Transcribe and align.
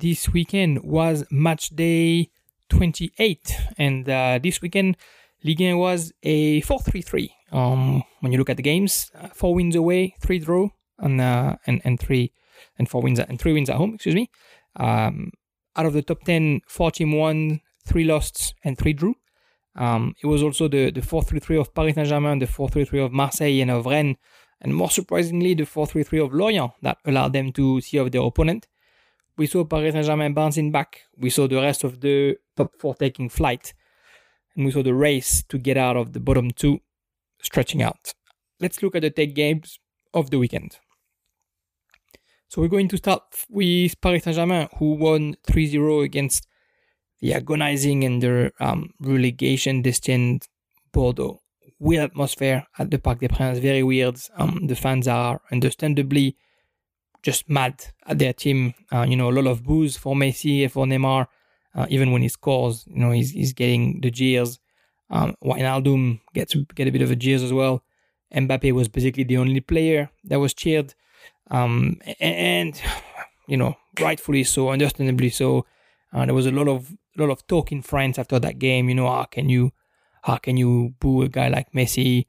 Ligue 0.00 0.08
1 0.08 0.10
this 0.10 0.32
weekend 0.32 0.82
was 0.82 1.24
match 1.30 1.70
day 1.70 2.30
28. 2.68 3.56
And 3.78 4.08
uh, 4.08 4.38
this 4.42 4.62
weekend, 4.62 4.96
Ligue 5.44 5.60
1 5.60 5.78
was 5.78 6.12
a 6.22 6.60
4 6.62 6.80
3 6.80 7.02
3. 7.02 7.34
Um, 7.52 8.02
when 8.20 8.32
you 8.32 8.38
look 8.38 8.50
at 8.50 8.56
the 8.56 8.62
games, 8.62 9.10
uh, 9.14 9.28
four 9.34 9.54
wins 9.54 9.74
away, 9.74 10.14
three 10.20 10.38
draw, 10.38 10.68
and, 10.98 11.20
uh, 11.20 11.56
and, 11.66 11.80
and 11.84 11.98
three 11.98 12.32
and 12.78 12.88
four 12.88 13.02
wins 13.02 13.18
and 13.18 13.38
three 13.40 13.52
wins 13.52 13.68
at 13.68 13.76
home, 13.76 13.94
excuse 13.94 14.14
me. 14.14 14.30
Um, 14.76 15.32
out 15.76 15.86
of 15.86 15.92
the 15.92 16.02
top 16.02 16.22
10, 16.22 16.60
four 16.68 16.90
team 16.90 17.12
won, 17.12 17.60
three 17.84 18.04
lost, 18.04 18.54
and 18.64 18.78
three 18.78 18.92
drew. 18.92 19.14
Um, 19.74 20.14
it 20.22 20.26
was 20.26 20.42
also 20.42 20.68
the, 20.68 20.90
the 20.90 21.02
4 21.02 21.22
3 21.22 21.40
3 21.40 21.58
of 21.58 21.74
Paris 21.74 21.94
Saint 21.94 22.08
Germain, 22.08 22.38
the 22.38 22.46
4 22.46 22.68
3 22.68 22.84
3 22.84 23.00
of 23.00 23.12
Marseille 23.12 23.60
and 23.60 23.70
of 23.70 23.86
Rennes, 23.86 24.16
and 24.60 24.74
more 24.74 24.90
surprisingly, 24.90 25.54
the 25.54 25.66
4 25.66 25.86
3 25.86 26.02
3 26.04 26.20
of 26.20 26.32
Lorient 26.32 26.72
that 26.82 26.98
allowed 27.04 27.32
them 27.32 27.52
to 27.52 27.80
see 27.80 27.98
off 27.98 28.10
their 28.10 28.22
opponent. 28.22 28.66
We 29.36 29.46
saw 29.46 29.64
Paris 29.64 29.94
Saint 29.94 30.06
Germain 30.06 30.34
bouncing 30.34 30.70
back. 30.70 31.02
We 31.16 31.30
saw 31.30 31.46
the 31.46 31.60
rest 31.60 31.84
of 31.84 32.00
the 32.00 32.36
top 32.56 32.72
four 32.78 32.94
taking 32.94 33.28
flight. 33.28 33.74
And 34.54 34.64
we 34.64 34.70
saw 34.70 34.82
the 34.82 34.94
race 34.94 35.42
to 35.44 35.58
get 35.58 35.76
out 35.76 35.96
of 35.96 36.12
the 36.12 36.20
bottom 36.20 36.50
two 36.50 36.80
stretching 37.42 37.82
out. 37.82 38.14
Let's 38.60 38.82
look 38.82 38.94
at 38.94 39.02
the 39.02 39.10
take 39.10 39.34
games 39.34 39.78
of 40.12 40.30
the 40.30 40.38
weekend. 40.38 40.78
So 42.48 42.60
we're 42.60 42.68
going 42.68 42.88
to 42.88 42.96
start 42.96 43.22
with 43.48 44.00
Paris 44.00 44.24
Saint 44.24 44.36
Germain, 44.36 44.68
who 44.78 44.94
won 44.94 45.36
3 45.46 45.66
0 45.66 46.00
against 46.00 46.46
the 47.20 47.34
agonizing 47.34 48.04
and 48.04 48.22
the 48.22 48.52
um, 48.58 48.90
relegation 49.00 49.82
destined 49.82 50.48
Bordeaux. 50.92 51.40
Weird 51.78 52.10
atmosphere 52.10 52.66
at 52.78 52.90
the 52.90 52.98
Parc 52.98 53.20
des 53.20 53.28
Princes, 53.28 53.62
very 53.62 53.82
weird. 53.82 54.18
Um, 54.36 54.66
the 54.66 54.74
fans 54.74 55.06
are 55.08 55.40
understandably 55.52 56.36
just 57.22 57.48
mad 57.48 57.84
at 58.06 58.18
their 58.18 58.32
team. 58.32 58.74
Uh, 58.92 59.02
you 59.08 59.16
know, 59.16 59.30
a 59.30 59.32
lot 59.32 59.46
of 59.46 59.62
boos 59.62 59.96
for 59.96 60.14
Messi, 60.14 60.70
for 60.70 60.86
Neymar. 60.86 61.26
Uh, 61.74 61.86
even 61.88 62.10
when 62.10 62.22
he 62.22 62.28
scores, 62.28 62.84
you 62.88 62.98
know, 62.98 63.12
he's, 63.12 63.30
he's 63.30 63.52
getting 63.52 64.00
the 64.00 64.10
jeers. 64.10 64.58
Um, 65.10 65.36
Wijnaldum 65.44 66.20
gets 66.34 66.54
get 66.74 66.88
a 66.88 66.92
bit 66.92 67.02
of 67.02 67.10
a 67.10 67.16
jeers 67.16 67.42
as 67.42 67.52
well. 67.52 67.84
Mbappe 68.34 68.72
was 68.72 68.88
basically 68.88 69.24
the 69.24 69.36
only 69.36 69.60
player 69.60 70.10
that 70.24 70.40
was 70.40 70.54
cheered. 70.54 70.94
Um, 71.50 72.00
and, 72.20 72.80
you 73.48 73.56
know, 73.56 73.76
rightfully 74.00 74.44
so, 74.44 74.70
understandably 74.70 75.30
so. 75.30 75.66
Uh, 76.12 76.24
there 76.24 76.34
was 76.34 76.46
a 76.46 76.50
lot 76.50 76.68
of 76.68 76.96
lot 77.16 77.30
of 77.30 77.46
talk 77.46 77.72
in 77.72 77.82
France 77.82 78.18
after 78.18 78.38
that 78.38 78.58
game. 78.58 78.88
You 78.88 78.94
know, 78.94 79.08
how 79.08 79.24
can 79.24 79.48
you 79.48 79.72
how 80.22 80.36
can 80.36 80.56
you 80.56 80.94
boo 81.00 81.22
a 81.22 81.28
guy 81.28 81.48
like 81.48 81.72
Messi? 81.72 82.26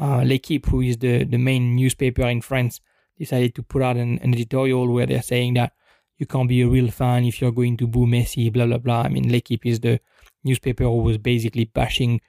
Uh, 0.00 0.22
L'Equipe, 0.24 0.66
who 0.66 0.80
is 0.80 0.98
the 0.98 1.24
the 1.24 1.38
main 1.38 1.76
newspaper 1.76 2.22
in 2.22 2.40
France, 2.40 2.80
decided 3.24 3.54
to 3.54 3.62
put 3.62 3.82
out 3.82 3.96
an, 3.96 4.18
an 4.18 4.34
editorial 4.34 4.92
where 4.92 5.06
they're 5.06 5.30
saying 5.34 5.54
that 5.54 5.72
you 6.18 6.26
can't 6.26 6.48
be 6.48 6.62
a 6.62 6.68
real 6.68 6.90
fan 6.90 7.24
if 7.24 7.40
you're 7.40 7.58
going 7.60 7.76
to 7.76 7.86
boo 7.86 8.06
Messi, 8.06 8.52
blah 8.52 8.66
blah 8.66 8.78
blah. 8.78 9.02
I 9.02 9.08
mean, 9.08 9.30
L'Equipe 9.32 9.66
is 9.66 9.80
the 9.80 10.00
newspaper 10.44 10.84
who 10.84 11.02
was 11.02 11.18
basically 11.18 11.64
bashing 11.64 12.20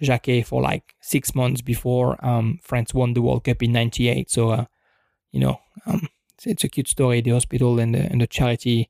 Jacquet 0.00 0.42
for 0.42 0.62
like 0.62 0.94
six 1.00 1.34
months 1.34 1.62
before 1.62 2.08
um, 2.24 2.58
France 2.62 2.94
won 2.94 3.14
the 3.14 3.22
World 3.22 3.44
Cup 3.44 3.62
in 3.62 3.72
'98. 3.72 4.30
So, 4.30 4.50
uh, 4.50 4.64
you 5.32 5.40
know, 5.40 5.58
um, 5.86 6.08
it's, 6.34 6.46
it's, 6.46 6.64
a 6.64 6.68
cute 6.68 6.88
story. 6.88 7.20
The 7.20 7.30
hospital 7.30 7.78
and 7.80 7.94
the 7.94 8.00
and 8.00 8.20
the 8.20 8.26
charity 8.26 8.88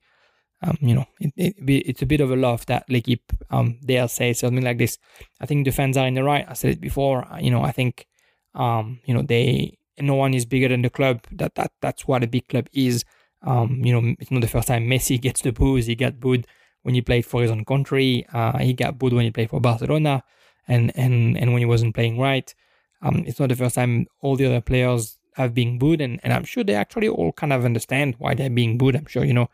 um, 0.63 0.79
you 0.81 0.95
know, 0.95 1.07
it, 1.21 1.33
it, 1.37 1.55
it's 1.67 2.03
a 2.03 2.07
bit 2.07 2.21
of 2.21 2.31
a 2.31 2.37
love 2.37 2.65
that 2.67 2.89
L'Equipe 2.89 3.33
um, 3.51 3.79
dare 3.85 4.09
say 4.09 4.33
something 4.33 4.65
like 4.65 4.79
this. 4.79 4.99
I 5.41 5.47
think 5.47 5.65
the 5.65 5.71
fans 5.71 5.97
are 5.97 6.07
in 6.07 6.15
the 6.15 6.25
right. 6.25 6.47
I 6.49 6.55
said 6.55 6.71
it 6.71 6.81
before. 6.81 7.27
You 7.41 7.51
know, 7.51 7.63
I 7.63 7.73
think, 7.73 8.07
um, 8.55 9.01
you 9.05 9.15
know, 9.15 9.23
they 9.23 9.79
no 9.99 10.15
one 10.15 10.35
is 10.35 10.45
bigger 10.45 10.69
than 10.69 10.83
the 10.83 10.91
club. 10.91 11.27
That 11.33 11.55
that 11.55 11.73
that's 11.81 12.07
what 12.07 12.23
a 12.23 12.27
big 12.27 12.49
club 12.49 12.69
is. 12.73 13.05
Um, 13.43 13.83
you 13.85 13.93
know, 13.93 14.15
it's 14.19 14.31
not 14.31 14.41
the 14.41 14.49
first 14.49 14.69
time 14.69 14.89
Messi 14.89 15.21
gets 15.27 15.43
the 15.43 15.53
boos. 15.53 15.87
He 15.87 15.95
got 15.95 16.21
booed 16.21 16.47
when 16.83 16.95
he 16.95 17.03
played 17.03 17.27
for 17.27 17.43
his 17.43 17.51
own 17.51 17.65
country. 17.65 18.27
Uh, 18.33 18.59
he 18.59 18.73
got 18.73 18.99
booed 18.99 19.13
when 19.13 19.25
he 19.25 19.31
played 19.31 19.51
for 19.51 19.61
Barcelona, 19.61 20.23
and 20.69 20.93
and 20.97 21.37
and 21.37 21.53
when 21.53 21.61
he 21.61 21.67
wasn't 21.67 21.95
playing 21.95 22.19
right. 22.19 22.55
Um, 23.03 23.25
it's 23.27 23.39
not 23.39 23.51
the 23.51 23.57
first 23.57 23.75
time 23.75 24.07
all 24.21 24.37
the 24.37 24.47
other 24.47 24.61
players 24.61 25.19
have 25.35 25.53
been 25.55 25.79
booed, 25.79 26.01
and, 26.01 26.19
and 26.23 26.33
I'm 26.33 26.45
sure 26.45 26.65
they 26.65 26.75
actually 26.75 27.09
all 27.09 27.33
kind 27.33 27.53
of 27.53 27.65
understand 27.65 28.15
why 28.19 28.35
they're 28.35 28.51
being 28.51 28.79
booed. 28.79 28.97
I'm 28.97 29.07
sure 29.07 29.25
you 29.25 29.35
know 29.35 29.49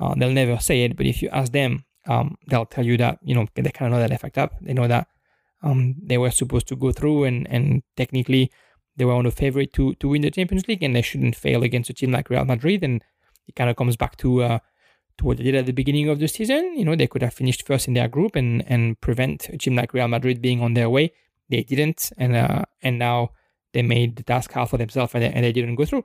uh, 0.00 0.14
they'll 0.14 0.32
never 0.32 0.58
say 0.58 0.84
it, 0.84 0.96
but 0.96 1.06
if 1.06 1.22
you 1.22 1.28
ask 1.30 1.52
them, 1.52 1.84
um, 2.06 2.36
they'll 2.46 2.66
tell 2.66 2.84
you 2.84 2.96
that 2.98 3.18
you 3.22 3.34
know 3.34 3.46
they 3.54 3.70
kind 3.70 3.92
of 3.92 3.96
know 3.96 4.00
that 4.00 4.10
they 4.10 4.16
fucked 4.16 4.38
up. 4.38 4.54
They 4.60 4.72
know 4.72 4.88
that 4.88 5.08
um, 5.62 5.96
they 6.02 6.18
were 6.18 6.30
supposed 6.30 6.68
to 6.68 6.76
go 6.76 6.92
through, 6.92 7.24
and 7.24 7.46
and 7.50 7.82
technically 7.96 8.50
they 8.98 9.04
were 9.04 9.14
on 9.14 9.24
the 9.24 9.30
favorite 9.30 9.72
to 9.74 9.94
to 9.94 10.08
win 10.08 10.22
the 10.22 10.30
Champions 10.30 10.68
League, 10.68 10.82
and 10.82 10.94
they 10.94 11.02
shouldn't 11.02 11.36
fail 11.36 11.62
against 11.62 11.90
a 11.90 11.94
team 11.94 12.12
like 12.12 12.28
Real 12.30 12.44
Madrid. 12.44 12.84
And 12.84 13.02
it 13.46 13.54
kind 13.56 13.70
of 13.70 13.76
comes 13.76 13.96
back 13.96 14.16
to 14.18 14.42
uh, 14.42 14.58
to 15.18 15.24
what 15.24 15.38
they 15.38 15.44
did 15.44 15.54
at 15.54 15.66
the 15.66 15.72
beginning 15.72 16.08
of 16.08 16.18
the 16.18 16.28
season. 16.28 16.76
You 16.76 16.84
know, 16.84 16.96
they 16.96 17.06
could 17.06 17.22
have 17.22 17.34
finished 17.34 17.66
first 17.66 17.88
in 17.88 17.94
their 17.94 18.08
group 18.08 18.36
and 18.36 18.64
and 18.68 19.00
prevent 19.00 19.48
a 19.48 19.56
team 19.56 19.76
like 19.76 19.94
Real 19.94 20.08
Madrid 20.08 20.42
being 20.42 20.62
on 20.62 20.74
their 20.74 20.90
way. 20.90 21.12
They 21.48 21.62
didn't, 21.62 22.12
and 22.18 22.36
uh, 22.36 22.64
and 22.82 22.98
now 22.98 23.30
they 23.72 23.82
made 23.82 24.16
the 24.16 24.22
task 24.22 24.52
hard 24.52 24.68
for 24.68 24.76
themselves, 24.76 25.14
and 25.14 25.22
they, 25.22 25.30
and 25.30 25.44
they 25.44 25.52
didn't 25.52 25.76
go 25.76 25.84
through. 25.84 26.04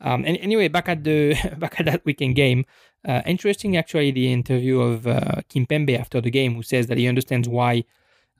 Um, 0.00 0.24
and 0.24 0.36
anyway, 0.38 0.68
back 0.68 0.88
at 0.88 1.04
the 1.04 1.34
back 1.58 1.80
at 1.80 1.86
that 1.86 2.04
weekend 2.04 2.36
game, 2.36 2.64
uh, 3.06 3.22
interesting 3.26 3.76
actually 3.76 4.10
the 4.10 4.32
interview 4.32 4.80
of 4.80 5.06
uh, 5.06 5.42
Kimpembe 5.48 5.98
after 5.98 6.20
the 6.20 6.30
game, 6.30 6.54
who 6.54 6.62
says 6.62 6.86
that 6.88 6.98
he 6.98 7.08
understands 7.08 7.48
why 7.48 7.84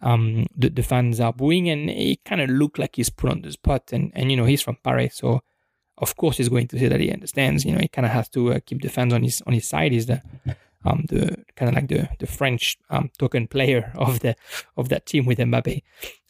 um, 0.04 0.46
the, 0.54 0.68
the 0.68 0.82
fans 0.82 1.18
are 1.18 1.32
booing, 1.32 1.68
and 1.68 1.88
he 1.88 2.20
kind 2.24 2.40
of 2.40 2.50
looked 2.50 2.78
like 2.78 2.96
he's 2.96 3.10
put 3.10 3.30
on 3.30 3.40
the 3.40 3.50
spot. 3.50 3.92
And 3.92 4.12
and 4.14 4.30
you 4.30 4.36
know 4.36 4.44
he's 4.44 4.62
from 4.62 4.76
Paris, 4.84 5.16
so 5.16 5.40
of 5.98 6.16
course 6.16 6.36
he's 6.36 6.50
going 6.50 6.68
to 6.68 6.78
say 6.78 6.88
that 6.88 7.00
he 7.00 7.10
understands. 7.10 7.64
You 7.64 7.72
know 7.72 7.80
he 7.80 7.88
kind 7.88 8.06
of 8.06 8.12
has 8.12 8.28
to 8.30 8.52
uh, 8.52 8.60
keep 8.64 8.82
the 8.82 8.88
fans 8.88 9.14
on 9.14 9.22
his 9.22 9.42
on 9.46 9.54
his 9.54 9.66
side. 9.66 9.92
He's 9.92 10.06
the 10.06 10.22
um, 10.84 11.06
the 11.08 11.34
kind 11.56 11.70
of 11.70 11.74
like 11.74 11.88
the 11.88 12.08
the 12.18 12.26
French 12.26 12.76
um, 12.90 13.10
token 13.18 13.48
player 13.48 13.92
of 13.96 14.20
the 14.20 14.36
of 14.76 14.90
that 14.90 15.06
team 15.06 15.24
with 15.24 15.38
Mbappe. 15.38 15.82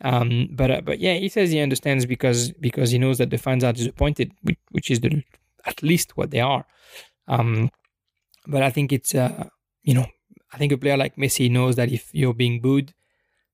Um, 0.03 0.49
but 0.53 0.71
uh, 0.71 0.81
but 0.81 1.01
yeah, 1.01 1.15
he 1.15 1.29
says 1.29 1.51
he 1.51 1.61
understands 1.61 2.07
because 2.07 2.53
because 2.53 2.93
he 2.93 2.99
knows 2.99 3.19
that 3.19 3.31
the 3.31 3.39
fans 3.39 3.65
are 3.65 3.73
disappointed, 3.73 4.33
which, 4.43 4.59
which 4.71 4.91
is 4.91 5.01
the 5.01 5.23
at 5.67 5.83
least 5.83 6.17
what 6.17 6.31
they 6.31 6.41
are. 6.41 6.65
Um, 7.27 7.71
but 8.47 8.63
I 8.63 8.71
think 8.71 8.93
it's 8.93 9.17
uh, 9.17 9.49
you 9.83 9.95
know 9.95 10.07
I 10.53 10.59
think 10.59 10.71
a 10.71 10.79
player 10.79 10.97
like 10.97 11.17
Messi 11.17 11.51
knows 11.51 11.75
that 11.75 11.91
if 11.91 12.11
you're 12.13 12.35
being 12.35 12.61
booed, 12.61 12.95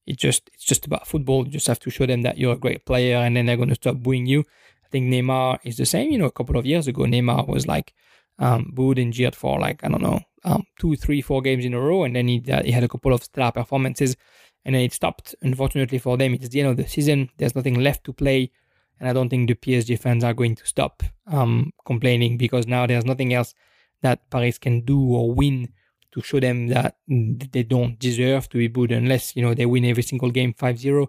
it 0.07 0.17
just 0.19 0.51
it's 0.55 0.65
just 0.65 0.87
about 0.87 1.07
football. 1.07 1.45
You 1.45 1.53
just 1.53 1.67
have 1.67 1.81
to 1.81 1.91
show 1.91 2.07
them 2.07 2.23
that 2.23 2.39
you're 2.39 2.55
a 2.55 2.59
great 2.59 2.85
player, 2.87 3.17
and 3.17 3.37
then 3.37 3.47
they're 3.47 3.57
going 3.57 3.69
to 3.69 3.75
stop 3.75 3.97
booing 3.97 4.27
you. 4.27 4.41
I 4.85 4.89
think 4.91 5.07
Neymar 5.07 5.61
is 5.65 5.77
the 5.77 5.87
same. 5.87 6.11
You 6.11 6.19
know, 6.19 6.27
a 6.27 6.33
couple 6.33 6.57
of 6.57 6.67
years 6.67 6.89
ago, 6.89 7.03
Neymar 7.03 7.47
was 7.47 7.67
like 7.67 7.95
um, 8.39 8.71
booed 8.75 8.99
and 8.99 9.13
jeered 9.13 9.37
for 9.37 9.61
like 9.61 9.85
I 9.85 9.89
don't 9.89 10.03
know 10.03 10.21
um, 10.45 10.65
two, 10.79 10.97
three, 10.97 11.21
four 11.21 11.43
games 11.43 11.65
in 11.65 11.75
a 11.75 11.81
row, 11.81 12.05
and 12.05 12.17
then 12.17 12.29
he, 12.29 12.43
uh, 12.51 12.63
he 12.63 12.71
had 12.71 12.85
a 12.85 12.89
couple 12.89 13.13
of 13.13 13.23
stellar 13.23 13.53
performances, 13.53 14.17
and 14.65 14.75
then 14.75 14.83
it 14.83 14.93
stopped. 14.93 15.35
Unfortunately 15.43 15.99
for 15.99 16.17
them, 16.17 16.35
it's 16.35 16.49
the 16.49 16.61
end 16.61 16.71
of 16.71 16.77
the 16.77 16.89
season. 16.89 17.31
There's 17.37 17.55
nothing 17.55 17.81
left 17.81 18.05
to 18.05 18.13
play, 18.13 18.51
and 18.99 19.09
I 19.09 19.13
don't 19.13 19.29
think 19.29 19.49
the 19.49 19.55
PSG 19.55 19.99
fans 19.99 20.25
are 20.25 20.35
going 20.35 20.57
to 20.57 20.67
stop 20.67 21.03
um, 21.27 21.73
complaining 21.87 22.37
because 22.37 22.67
now 22.67 22.87
there's 22.87 23.05
nothing 23.05 23.35
else 23.35 23.55
that 24.03 24.31
Paris 24.31 24.59
can 24.59 24.81
do 24.81 24.99
or 25.15 25.33
win 25.33 25.73
to 26.13 26.23
show 26.23 26.41
them 26.41 26.69
that 26.69 26.97
they 27.07 27.63
don't 27.63 27.99
deserve 27.99 28.49
to 28.49 28.59
be 28.59 28.69
booed 28.69 28.93
unless 28.93 29.37
you 29.37 29.43
know 29.43 29.55
they 29.55 29.67
win 29.67 29.85
every 29.85 30.03
single 30.03 30.31
game 30.31 30.55
5-0. 30.55 31.07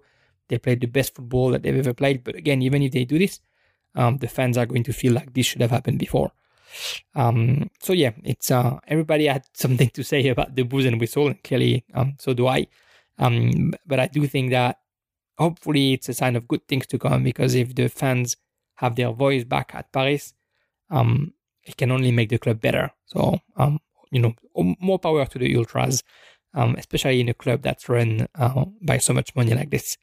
They 0.48 0.58
played 0.58 0.82
the 0.82 0.88
best 0.88 1.16
football 1.16 1.52
that 1.52 1.64
they've 1.64 1.78
ever 1.78 1.94
played. 1.94 2.24
But 2.24 2.36
again, 2.36 2.62
even 2.62 2.82
if 2.82 2.92
they 2.92 3.06
do 3.06 3.18
this, 3.18 3.40
um, 3.96 4.18
the 4.18 4.28
fans 4.28 4.58
are 4.58 4.66
going 4.66 4.84
to 4.84 4.94
feel 4.94 5.14
like 5.14 5.34
this 5.34 5.46
should 5.46 5.62
have 5.62 5.72
happened 5.72 6.00
before. 6.00 6.32
Um, 7.16 7.70
so 7.82 7.94
yeah, 7.94 8.12
it's 8.24 8.52
uh, 8.52 8.80
everybody 8.88 9.28
had 9.28 9.44
something 9.54 9.90
to 9.90 10.04
say 10.04 10.28
about 10.28 10.56
the 10.56 10.64
boos 10.64 10.86
and 10.86 11.00
whistle, 11.00 11.28
and 11.28 11.44
clearly, 11.44 11.86
um, 11.94 12.16
so 12.20 12.34
do 12.34 12.48
I. 12.48 12.68
Um, 13.18 13.74
but 13.86 14.00
I 14.00 14.08
do 14.08 14.26
think 14.28 14.52
that 14.52 14.78
hopefully 15.38 15.94
it's 15.94 16.10
a 16.10 16.14
sign 16.14 16.36
of 16.36 16.48
good 16.48 16.68
things 16.68 16.88
to 16.88 17.00
come 17.00 17.24
because 17.24 17.56
if 17.56 17.76
the 17.76 17.88
fans 17.88 18.38
have 18.76 18.96
their 18.96 19.12
voice 19.12 19.44
back 19.44 19.74
at 19.74 19.92
Paris, 19.92 20.34
um, 20.90 21.34
it 21.64 21.78
can 21.78 21.92
only 21.92 22.12
make 22.12 22.30
the 22.30 22.38
club 22.38 22.60
better. 22.62 22.92
So, 23.06 23.40
um, 23.56 23.80
you 24.12 24.22
know, 24.22 24.34
more 24.80 25.00
power 25.00 25.26
to 25.26 25.40
the 25.40 25.56
ultras, 25.56 26.04
um, 26.54 26.76
especially 26.78 27.22
in 27.22 27.30
a 27.30 27.34
club 27.34 27.62
that's 27.62 27.90
run 27.90 28.28
uh, 28.36 28.66
by 28.82 28.98
so 28.98 29.14
much 29.14 29.36
money 29.36 29.54
like 29.54 29.72
this. 29.72 29.98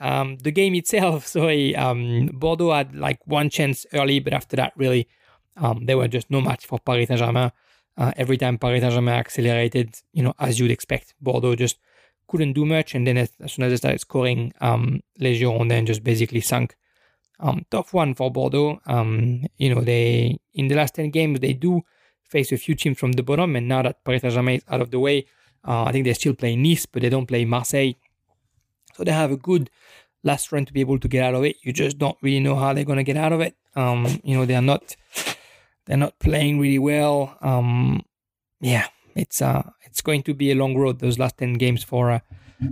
Um, 0.00 0.38
the 0.38 0.50
game 0.50 0.74
itself, 0.74 1.26
sorry, 1.36 1.76
um, 1.76 2.30
Bordeaux 2.32 2.72
had 2.72 2.94
like 2.94 3.26
one 3.26 3.50
chance 3.50 3.84
early, 3.92 4.20
but 4.20 4.32
after 4.32 4.56
that, 4.56 4.72
really, 4.76 5.08
um, 5.56 5.84
they 5.84 5.94
were 5.94 6.08
just 6.08 6.30
no 6.30 6.40
match 6.40 6.66
for 6.66 6.78
Paris 6.78 7.08
Saint 7.08 7.20
Germain. 7.20 7.52
Uh, 7.98 8.12
every 8.16 8.38
time 8.38 8.56
Paris 8.56 8.80
Saint 8.80 8.94
Germain 8.94 9.14
accelerated, 9.14 9.94
you 10.12 10.22
know, 10.22 10.32
as 10.38 10.58
you'd 10.58 10.70
expect, 10.70 11.14
Bordeaux 11.20 11.54
just 11.54 11.78
couldn't 12.28 12.54
do 12.54 12.64
much. 12.64 12.94
And 12.94 13.06
then 13.06 13.18
as, 13.18 13.30
as 13.40 13.52
soon 13.52 13.64
as 13.64 13.72
they 13.72 13.76
started 13.76 14.00
scoring, 14.00 14.52
um, 14.60 15.00
Les 15.18 15.38
Girondins 15.38 15.68
then 15.68 15.86
just 15.86 16.02
basically 16.02 16.40
sunk. 16.40 16.76
Um, 17.40 17.64
tough 17.70 17.92
one 17.92 18.14
for 18.14 18.30
Bordeaux. 18.30 18.80
Um, 18.86 19.44
you 19.56 19.74
know, 19.74 19.80
they 19.80 20.38
in 20.54 20.68
the 20.68 20.76
last 20.76 20.94
10 20.94 21.10
games, 21.10 21.40
they 21.40 21.54
do 21.54 21.82
face 22.30 22.52
a 22.52 22.56
few 22.56 22.74
teams 22.74 22.98
from 22.98 23.12
the 23.12 23.22
bottom. 23.22 23.56
And 23.56 23.68
now 23.68 23.82
that 23.82 24.04
Paris 24.04 24.22
Saint 24.22 24.34
Germain 24.34 24.58
is 24.58 24.64
out 24.68 24.80
of 24.80 24.90
the 24.90 24.98
way, 24.98 25.26
uh, 25.66 25.84
I 25.84 25.92
think 25.92 26.04
they 26.04 26.14
still 26.14 26.34
play 26.34 26.56
Nice, 26.56 26.86
but 26.86 27.02
they 27.02 27.08
don't 27.10 27.26
play 27.26 27.44
Marseille. 27.44 27.94
So 28.94 29.04
they 29.04 29.12
have 29.12 29.30
a 29.30 29.36
good 29.36 29.70
last 30.22 30.52
run 30.52 30.64
to 30.66 30.72
be 30.72 30.80
able 30.80 30.98
to 30.98 31.08
get 31.08 31.24
out 31.24 31.34
of 31.34 31.44
it. 31.44 31.56
You 31.62 31.72
just 31.72 31.98
don't 31.98 32.16
really 32.22 32.40
know 32.40 32.56
how 32.56 32.72
they're 32.72 32.84
going 32.84 32.98
to 32.98 33.04
get 33.04 33.16
out 33.16 33.32
of 33.32 33.40
it. 33.40 33.56
Um, 33.74 34.20
you 34.22 34.36
know, 34.36 34.46
they 34.46 34.54
are 34.54 34.62
not 34.62 34.96
they're 35.86 35.96
not 35.96 36.18
playing 36.18 36.58
really 36.58 36.78
well. 36.78 37.36
Um, 37.40 38.02
yeah, 38.60 38.86
it's 39.14 39.40
uh, 39.42 39.62
it's 39.82 40.00
going 40.00 40.22
to 40.24 40.34
be 40.34 40.50
a 40.50 40.54
long 40.54 40.76
road 40.76 40.98
those 40.98 41.18
last 41.18 41.38
ten 41.38 41.54
games 41.54 41.82
for 41.82 42.10
uh, 42.10 42.20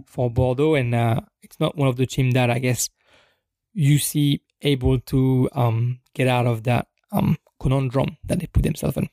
for 0.07 0.31
Bordeaux, 0.31 0.75
and 0.75 0.95
uh, 0.95 1.21
it's 1.43 1.61
not 1.61 1.77
one 1.77 1.89
of 1.89 1.97
the 1.97 2.07
teams 2.07 2.35
that 2.35 2.51
I 2.51 2.59
guess 2.59 2.91
you 3.73 3.99
see 3.99 4.43
able 4.63 4.99
to 4.99 5.49
um, 5.53 6.01
get 6.15 6.27
out 6.27 6.47
of 6.47 6.65
that 6.65 6.89
um, 7.13 7.39
conundrum 7.61 8.17
that 8.25 8.41
they 8.41 8.47
put 8.47 8.65
themselves 8.65 8.97
in. 8.97 9.09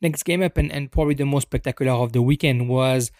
Next 0.00 0.22
game 0.22 0.42
up, 0.42 0.56
and, 0.56 0.72
and 0.72 0.90
probably 0.90 1.14
the 1.14 1.26
most 1.26 1.44
spectacular 1.44 1.92
of 1.92 2.12
the 2.12 2.22
weekend, 2.22 2.68
was 2.68 3.10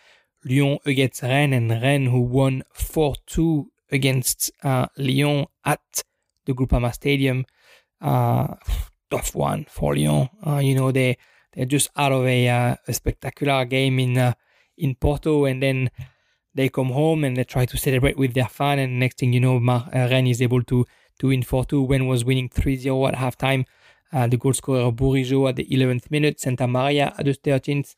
Lyon 0.44 0.78
against 0.86 1.22
Rennes, 1.22 1.54
and 1.54 1.70
Rennes 1.70 2.10
who 2.10 2.20
won 2.20 2.62
4 2.72 3.14
2 3.26 3.70
against 3.92 4.50
uh, 4.62 4.86
Lyon 4.96 5.46
at 5.64 5.80
the 6.46 6.54
Groupama 6.54 6.92
Stadium. 6.94 7.44
Uh, 8.00 8.54
tough 9.10 9.34
one 9.34 9.66
for 9.68 9.94
Lyon. 9.94 10.28
Uh, 10.46 10.56
you 10.58 10.74
know, 10.74 10.90
they, 10.90 11.18
they're 11.52 11.66
just 11.66 11.90
out 11.96 12.12
of 12.12 12.24
a, 12.24 12.48
uh, 12.48 12.76
a 12.88 12.92
spectacular 12.94 13.64
game 13.66 13.98
in, 13.98 14.16
uh, 14.16 14.32
in 14.78 14.94
Porto, 14.94 15.44
and 15.44 15.62
then 15.62 15.90
they 16.54 16.68
come 16.68 16.90
home 16.90 17.24
and 17.24 17.36
they 17.36 17.44
try 17.44 17.66
to 17.66 17.76
celebrate 17.76 18.16
with 18.16 18.34
their 18.34 18.48
fan. 18.48 18.78
And 18.78 18.98
next 18.98 19.18
thing 19.18 19.32
you 19.32 19.40
know, 19.40 19.60
Mar- 19.60 19.88
uh, 19.92 20.08
Rennes 20.10 20.30
is 20.30 20.42
able 20.42 20.62
to, 20.64 20.86
to 21.18 21.28
win 21.28 21.42
4 21.42 21.66
2. 21.66 21.82
When 21.82 22.06
was 22.06 22.24
winning 22.24 22.48
3 22.48 22.76
0 22.76 23.06
at 23.06 23.14
halftime. 23.14 23.66
Uh, 24.12 24.26
the 24.26 24.36
goal 24.36 24.52
scorer 24.52 24.90
Bourigeaud 24.90 25.50
at 25.50 25.56
the 25.56 25.66
11th 25.66 26.10
minute, 26.10 26.38
Santamaria 26.38 27.14
at 27.16 27.24
the 27.24 27.32
13th, 27.32 27.94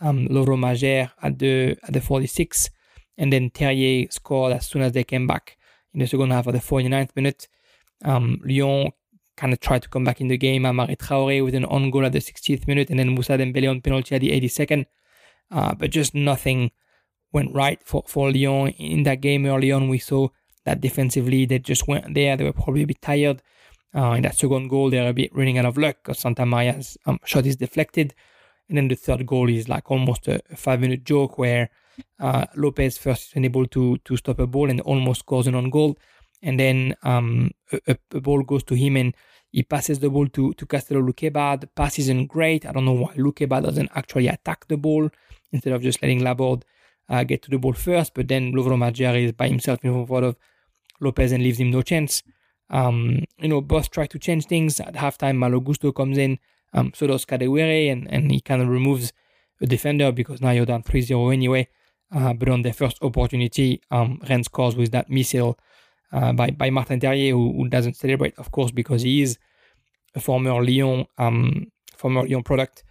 um, 0.00 0.26
Majer 0.28 1.10
at 1.22 1.38
the 1.38 1.76
at 1.82 1.92
the 1.92 2.00
46th, 2.00 2.70
and 3.16 3.32
then 3.32 3.50
Terrier 3.50 4.10
scored 4.10 4.52
as 4.52 4.66
soon 4.66 4.82
as 4.82 4.92
they 4.92 5.04
came 5.04 5.26
back 5.26 5.56
in 5.94 6.00
the 6.00 6.06
second 6.06 6.30
half 6.30 6.46
of 6.46 6.54
the 6.54 6.58
49th 6.58 7.14
minute. 7.14 7.48
Um, 8.04 8.40
Lyon 8.44 8.90
kind 9.36 9.52
of 9.52 9.60
tried 9.60 9.82
to 9.82 9.88
come 9.88 10.04
back 10.04 10.20
in 10.20 10.28
the 10.28 10.36
game. 10.36 10.64
Hamari 10.64 10.96
Traoré 10.96 11.44
with 11.44 11.54
an 11.54 11.64
on 11.66 11.90
goal 11.90 12.04
at 12.04 12.12
the 12.12 12.18
60th 12.18 12.66
minute, 12.66 12.90
and 12.90 12.98
then 12.98 13.14
Moussa 13.14 13.38
Dembélé 13.38 13.70
on 13.70 13.80
penalty 13.80 14.14
at 14.14 14.20
the 14.20 14.30
82nd. 14.30 14.86
Uh, 15.50 15.74
but 15.74 15.90
just 15.90 16.14
nothing 16.14 16.70
went 17.32 17.54
right 17.54 17.80
for, 17.84 18.02
for 18.06 18.32
Lyon 18.32 18.68
in 18.70 19.04
that 19.04 19.20
game 19.20 19.46
early 19.46 19.70
on. 19.70 19.88
We 19.88 19.98
saw 19.98 20.28
that 20.64 20.80
defensively 20.80 21.46
they 21.46 21.58
just 21.58 21.88
weren't 21.88 22.14
there. 22.14 22.36
They 22.36 22.44
were 22.44 22.52
probably 22.52 22.82
a 22.82 22.86
bit 22.86 23.02
tired. 23.02 23.42
Uh, 23.94 24.12
in 24.12 24.22
that 24.22 24.36
second 24.36 24.68
goal, 24.68 24.90
they're 24.90 25.10
a 25.10 25.12
bit 25.12 25.34
running 25.34 25.58
out 25.58 25.66
of 25.66 25.76
luck 25.76 25.96
because 26.02 26.22
Santamaria's 26.22 26.96
um, 27.06 27.18
shot 27.24 27.46
is 27.46 27.56
deflected. 27.56 28.14
And 28.68 28.78
then 28.78 28.88
the 28.88 28.94
third 28.94 29.26
goal 29.26 29.50
is 29.50 29.68
like 29.68 29.90
almost 29.90 30.28
a, 30.28 30.40
five 30.56 30.80
minute 30.80 31.04
joke 31.04 31.36
where 31.36 31.68
uh, 32.18 32.46
Lopes 32.56 32.96
first 32.96 33.28
is 33.28 33.36
unable 33.36 33.66
to, 33.66 33.98
to 33.98 34.16
stop 34.16 34.38
a 34.38 34.46
ball 34.46 34.70
and 34.70 34.80
almost 34.80 35.20
scores 35.20 35.46
an 35.46 35.54
on 35.54 35.68
goal. 35.68 35.98
And 36.42 36.58
then 36.58 36.94
um, 37.02 37.50
a, 37.86 37.96
a, 38.12 38.20
ball 38.20 38.42
goes 38.42 38.62
to 38.64 38.74
him 38.74 38.96
and 38.96 39.14
he 39.50 39.62
passes 39.62 39.98
the 39.98 40.08
ball 40.08 40.26
to, 40.28 40.54
to 40.54 40.66
Castello 40.66 41.02
Lukeba. 41.02 41.60
The 41.60 41.66
pass 41.66 41.98
isn't 41.98 42.26
great. 42.28 42.64
I 42.64 42.72
don't 42.72 42.86
know 42.86 42.92
why 42.92 43.14
Lukeba 43.14 43.62
doesn't 43.62 43.90
actually 43.94 44.28
attack 44.28 44.66
the 44.68 44.78
ball 44.78 45.10
instead 45.52 45.74
of 45.74 45.82
just 45.82 46.00
letting 46.00 46.24
Laborde 46.24 46.64
uh, 47.08 47.24
get 47.24 47.42
to 47.42 47.50
the 47.50 47.58
ball 47.58 47.74
first. 47.74 48.14
But 48.14 48.28
then 48.28 48.52
Lovro 48.52 48.78
Majer 48.78 49.22
is 49.22 49.32
by 49.32 49.48
himself 49.48 49.84
in 49.84 50.06
front 50.06 50.24
of 50.24 50.36
Lopes 51.00 51.32
and 51.32 51.42
leaves 51.42 51.60
him 51.60 51.70
no 51.70 51.82
chance. 51.82 52.22
Um, 52.72 53.24
you 53.38 53.48
know, 53.48 53.60
both 53.60 53.90
try 53.90 54.06
to 54.06 54.18
change 54.18 54.46
things. 54.46 54.80
At 54.80 54.94
halftime, 54.94 55.36
Malo 55.36 55.60
Gusto 55.60 55.92
comes 55.92 56.18
in, 56.18 56.38
um, 56.72 56.92
so 56.94 57.06
does 57.06 57.24
Kadewere, 57.24 57.92
and, 57.92 58.10
and 58.10 58.32
he 58.32 58.40
kind 58.40 58.62
of 58.62 58.68
removes 58.68 59.12
a 59.60 59.66
defender 59.66 60.10
because 60.10 60.40
now 60.40 60.50
you're 60.50 60.66
down 60.66 60.82
3 60.82 61.00
0 61.02 61.28
anyway. 61.28 61.68
Uh, 62.14 62.32
but 62.32 62.48
on 62.48 62.62
their 62.62 62.72
first 62.72 62.98
opportunity, 63.02 63.80
um, 63.90 64.20
Rennes 64.28 64.44
scores 64.44 64.76
with 64.76 64.90
that 64.92 65.08
missile 65.08 65.58
uh, 66.12 66.32
by, 66.32 66.50
by 66.50 66.68
Martin 66.68 67.00
Terrier, 67.00 67.32
who, 67.32 67.52
who, 67.54 67.68
doesn't 67.68 67.96
celebrate, 67.96 68.38
of 68.38 68.50
course, 68.50 68.70
because 68.70 69.02
he 69.02 69.22
is 69.22 69.38
a 70.14 70.20
former 70.20 70.62
Lyon 70.62 71.06
um, 71.16 71.68
former 71.96 72.22
Lyon 72.26 72.42
product. 72.42 72.84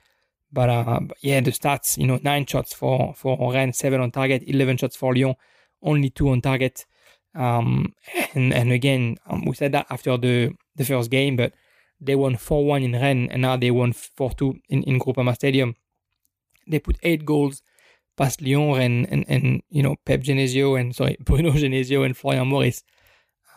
But, 0.51 0.69
uh, 0.69 0.99
but, 1.01 1.17
yeah, 1.21 1.39
the 1.39 1.51
stats, 1.51 1.97
you 1.97 2.07
know, 2.07 2.19
nine 2.23 2.45
shots 2.45 2.73
for, 2.73 3.13
for 3.15 3.53
Rennes, 3.53 3.77
seven 3.77 4.01
on 4.01 4.11
target, 4.11 4.43
11 4.47 4.77
shots 4.77 4.95
for 4.95 5.13
Lyon, 5.13 5.35
only 5.83 6.09
two 6.09 6.29
on 6.29 6.41
target. 6.41 6.85
Um, 7.33 7.93
and, 8.33 8.53
and 8.53 8.71
again, 8.71 9.17
um, 9.27 9.45
we 9.45 9.55
said 9.55 9.71
that 9.71 9.87
after 9.89 10.17
the, 10.17 10.53
the 10.75 10.85
first 10.85 11.09
game, 11.09 11.35
but 11.35 11.53
they 11.99 12.15
won 12.15 12.35
4 12.35 12.65
1 12.65 12.83
in 12.83 12.93
Rennes 12.93 13.29
and 13.31 13.41
now 13.43 13.57
they 13.57 13.71
won 13.71 13.93
4 13.93 14.31
2 14.33 14.55
in, 14.69 14.83
in 14.83 14.99
Groupama 14.99 15.35
Stadium. 15.35 15.75
They 16.67 16.79
put 16.79 16.97
eight 17.03 17.25
goals 17.25 17.61
past 18.17 18.41
Lyon 18.41 18.81
and, 18.81 19.07
and, 19.09 19.25
and 19.27 19.61
you 19.69 19.83
know, 19.83 19.95
Pep 20.05 20.21
Genesio 20.21 20.79
and, 20.79 20.95
sorry, 20.95 21.17
Bruno 21.23 21.51
Genesio 21.51 22.05
and 22.05 22.15
Florian 22.17 22.47
Maurice. 22.47 22.83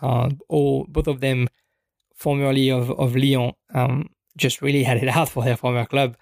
Uh, 0.02 0.30
all, 0.48 0.86
both 0.88 1.06
of 1.06 1.20
them 1.20 1.48
formerly 2.14 2.70
of, 2.70 2.90
of 2.90 3.16
Lyon, 3.16 3.52
um, 3.72 4.08
just 4.36 4.62
really 4.62 4.82
had 4.82 4.98
it 4.98 5.08
out 5.16 5.28
for 5.28 5.44
their 5.44 5.56
former 5.56 5.86
club. 5.86 6.16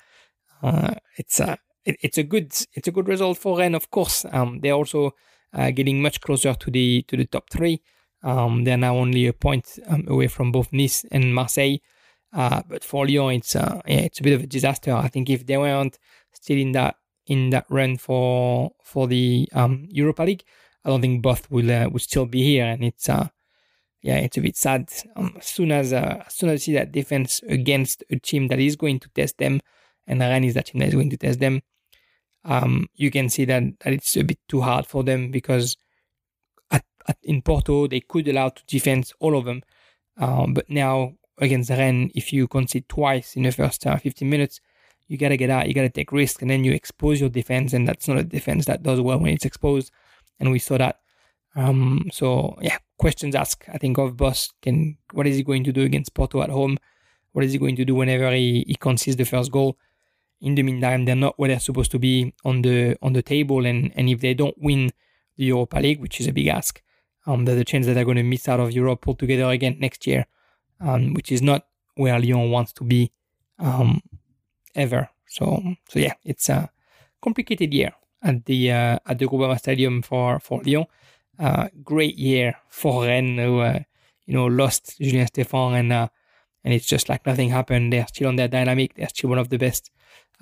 Uh, 0.63 0.95
it's 1.17 1.41
a 1.41 1.59
it, 1.85 1.97
it's 2.01 2.19
a 2.19 2.23
good 2.23 2.53
it's 2.75 2.87
a 2.87 2.93
good 2.93 3.09
result 3.09 3.39
for 3.39 3.59
Rennes, 3.59 3.75
of 3.75 3.91
course. 3.91 4.25
Um, 4.31 4.61
they 4.61 4.71
also 4.71 5.13
uh, 5.55 5.71
getting 5.71 6.03
much 6.03 6.21
closer 6.21 6.55
to 6.55 6.71
the 6.71 7.03
to 7.09 7.17
the 7.17 7.27
top 7.27 7.51
three. 7.51 7.83
Um, 8.23 8.65
they're 8.65 8.77
now 8.77 8.97
only 8.97 9.27
a 9.27 9.33
point 9.33 9.79
um, 9.89 10.05
away 10.07 10.29
from 10.29 10.53
both 10.53 10.73
Nice 10.73 11.05
and 11.11 11.35
Marseille. 11.35 11.79
Uh, 12.33 12.63
but 12.69 12.85
for 12.85 13.07
Lyon, 13.07 13.37
it's 13.37 13.57
uh, 13.57 13.81
yeah, 13.87 14.01
it's 14.01 14.21
a 14.21 14.23
bit 14.23 14.35
of 14.35 14.43
a 14.43 14.47
disaster. 14.47 14.93
I 14.93 15.09
think 15.09 15.29
if 15.29 15.47
they 15.47 15.57
weren't 15.57 15.99
still 16.33 16.59
in 16.59 16.73
that 16.73 16.97
in 17.27 17.51
that 17.51 17.67
run 17.69 17.99
for 17.99 18.73
for 18.83 19.07
the 19.07 19.49
um, 19.53 19.87
Europa 19.91 20.23
League, 20.23 20.45
I 20.85 20.89
don't 20.89 21.01
think 21.01 21.23
both 21.23 21.51
will 21.51 21.71
uh, 21.71 21.89
will 21.89 22.01
still 22.01 22.27
be 22.27 22.43
here. 22.43 22.65
And 22.65 22.85
it's 22.85 23.09
uh, 23.09 23.29
yeah, 24.03 24.17
it's 24.17 24.37
a 24.37 24.41
bit 24.41 24.57
sad. 24.57 24.91
Um, 25.15 25.35
as 25.39 25.47
soon 25.47 25.73
as 25.73 25.93
uh, 25.93 26.23
as 26.27 26.35
soon 26.35 26.51
as 26.51 26.63
I 26.63 26.65
see 26.65 26.73
that 26.75 26.93
defense 26.93 27.41
against 27.49 28.03
a 28.11 28.19
team 28.19 28.49
that 28.49 28.59
is 28.59 28.77
going 28.77 29.01
to 29.01 29.09
test 29.11 29.39
them, 29.39 29.61
and 30.07 30.21
Rennes 30.21 30.49
is 30.49 30.55
that 30.55 30.67
team 30.67 30.79
that 30.81 30.89
is 30.89 30.95
going 30.95 31.11
to 31.11 31.19
test 31.19 31.39
them, 31.39 31.63
um, 32.45 32.89
you 32.95 33.11
can 33.11 33.29
see 33.29 33.45
that, 33.45 33.63
that 33.81 33.93
it's 33.93 34.17
a 34.17 34.25
bit 34.25 34.39
too 34.49 34.61
hard 34.61 34.87
for 34.87 35.03
them 35.03 35.31
because 35.31 35.77
at, 36.71 36.85
at, 37.09 37.19
in 37.23 37.43
Porto 37.43 37.87
they 37.87 38.01
could 38.01 38.29
allow 38.29 38.49
to 38.49 38.63
defend 38.67 39.13
all 39.21 39.37
of 39.37 39.45
them, 39.45 39.63
um, 40.19 40.55
but 40.55 40.69
now 40.69 41.15
against 41.39 41.71
Rennes, 41.71 42.11
if 42.15 42.33
you 42.33 42.47
concede 42.49 42.89
twice 42.89 43.37
in 43.37 43.43
the 43.43 43.53
first 43.53 43.87
uh, 43.87 43.97
15 43.97 44.29
minutes, 44.29 44.61
you 45.09 45.19
gotta 45.19 45.37
get 45.37 45.51
out, 45.51 45.69
you 45.69 45.75
gotta 45.75 45.89
take 45.89 46.13
risk, 46.13 46.43
and 46.43 46.51
then 46.51 46.65
you 46.65 46.73
expose 46.73 47.21
your 47.21 47.31
defense, 47.31 47.73
and 47.73 47.87
that's 47.87 48.09
not 48.09 48.19
a 48.19 48.25
defense 48.25 48.65
that 48.67 48.83
does 48.83 49.01
well 49.01 49.19
when 49.19 49.33
it's 49.33 49.45
exposed, 49.45 49.91
and 50.41 50.51
we 50.51 50.59
saw 50.59 50.79
that. 50.79 51.01
Um, 51.55 52.09
so 52.13 52.57
yeah, 52.63 52.79
questions 52.99 53.35
asked. 53.35 53.65
I 53.73 53.79
think 53.79 53.99
of 53.99 54.17
Bosz 54.17 54.51
can 54.63 54.97
what 55.13 55.27
is 55.27 55.37
he 55.37 55.43
going 55.43 55.65
to 55.65 55.73
do 55.73 55.83
against 55.83 56.15
Porto 56.15 56.41
at 56.41 56.51
home? 56.51 56.79
What 57.33 57.45
is 57.45 57.53
he 57.53 57.59
going 57.59 57.77
to 57.77 57.85
do 57.85 57.95
whenever 57.95 58.31
he, 58.33 58.65
he 58.67 58.75
concedes 58.75 59.17
the 59.17 59.25
first 59.25 59.51
goal? 59.51 59.77
In 60.43 60.57
the 60.57 60.63
meantime, 60.63 61.05
they're 61.05 61.15
not 61.15 61.39
where 61.39 61.49
they're 61.49 61.61
supposed 61.61 61.93
to 61.93 61.99
be 61.99 62.35
on 62.45 62.63
the 62.63 62.97
on 63.01 63.13
the 63.13 63.23
table, 63.23 63.65
and 63.65 63.93
and 63.97 64.09
if 64.09 64.21
they 64.21 64.35
don't 64.35 64.57
win 64.61 64.91
the 65.37 65.45
Europa 65.45 65.79
League, 65.79 66.01
which 66.01 66.21
is 66.21 66.27
a 66.27 66.33
big 66.33 66.49
ask, 66.49 66.83
um, 67.27 67.45
there's 67.45 67.61
a 67.61 67.65
chance 67.65 67.87
that 67.87 67.95
they're 67.95 68.05
going 68.05 68.17
to 68.17 68.25
miss 68.25 68.49
out 68.49 68.61
of 68.61 68.73
Europe 68.73 69.07
altogether 69.07 69.49
again 69.49 69.77
next 69.79 70.07
year, 70.07 70.27
um, 70.81 71.15
which 71.15 71.31
is 71.31 71.41
not 71.41 71.67
where 71.95 72.19
Lyon 72.19 72.51
wants 72.51 72.73
to 72.75 72.85
be, 72.85 73.13
um, 73.61 74.03
ever. 74.75 75.09
So 75.29 75.63
so 75.89 75.99
yeah, 75.99 76.15
it's 76.25 76.49
a 76.49 76.71
complicated 77.23 77.73
year 77.73 77.93
at 78.23 78.45
the 78.45 78.73
uh, 78.73 78.99
at 79.07 79.19
the 79.19 79.27
Groupama 79.27 79.59
Stadium 79.59 80.03
for 80.03 80.41
for 80.41 80.61
Lyon. 80.65 80.87
Uh, 81.39 81.69
great 81.85 82.17
year 82.17 82.57
for 82.69 83.05
Rennes, 83.05 83.39
who 83.39 83.61
uh, 83.61 83.79
you 84.27 84.35
know 84.35 84.47
lost 84.47 84.99
Julien 84.99 85.27
Stéphan 85.27 85.79
and 85.79 85.93
uh, 85.93 86.09
and 86.65 86.75
it's 86.75 86.87
just 86.87 87.09
like 87.09 87.25
nothing 87.27 87.51
happened. 87.51 87.93
They're 87.93 88.07
still 88.09 88.29
on 88.29 88.37
their 88.37 88.49
dynamic. 88.49 88.95
They're 88.95 89.09
still 89.09 89.31
one 89.31 89.39
of 89.39 89.49
the 89.49 89.59
best 89.59 89.91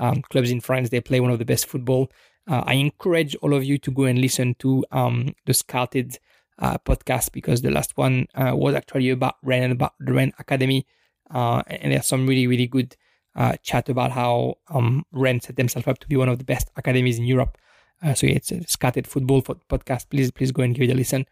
um, 0.01 0.23
clubs 0.23 0.51
in 0.51 0.61
France. 0.61 0.89
They 0.89 1.01
play 1.01 1.21
one 1.21 1.31
of 1.31 1.39
the 1.39 1.45
best 1.45 1.67
football. 1.67 2.11
Uh, 2.49 2.65
I 2.67 2.75
encourage 2.75 3.37
all 3.37 3.55
of 3.55 3.63
you 3.63 3.79
to 3.79 3.91
go 3.93 4.05
and 4.05 4.19
listen 4.19 4.55
to 4.59 4.85
um, 4.91 5.35
the 5.47 5.55
Scouted 5.55 6.19
uh, 6.59 6.79
podcast 6.79 7.33
because 7.33 7.63
the 7.63 7.71
last 7.71 7.97
one 7.97 8.27
uh, 8.35 8.53
was 8.55 8.75
actually 8.75 9.11
about 9.11 9.37
Rennes 9.43 9.65
and 9.65 9.73
about 9.73 9.95
the 10.01 10.13
Rennes 10.13 10.35
Academy. 10.39 10.87
Uh, 11.31 11.63
and 11.69 11.93
there's 11.93 12.07
some 12.07 12.27
really, 12.27 12.47
really 12.47 12.67
good 12.67 12.97
uh, 13.37 13.57
chat 13.63 13.89
about 13.89 14.11
how 14.11 14.55
um, 14.69 15.05
Rennes 15.13 15.45
set 15.45 15.57
themselves 15.57 15.87
up 15.87 15.99
to 16.01 16.09
be 16.09 16.17
one 16.17 16.29
of 16.29 16.39
the 16.39 16.45
best 16.45 16.71
academies 16.77 17.19
in 17.19 17.25
Europe. 17.25 17.57
Uh, 18.03 18.15
so 18.15 18.27
yeah, 18.27 18.35
it's 18.35 18.51
a 18.51 18.67
Scouted 18.67 19.07
football 19.07 19.43
podcast. 19.43 20.11
Please, 20.11 20.31
please 20.31 20.51
go 20.51 20.63
and 20.63 20.75
give 20.75 20.89
it 20.89 20.93
a 20.93 20.97
listen. 20.97 21.27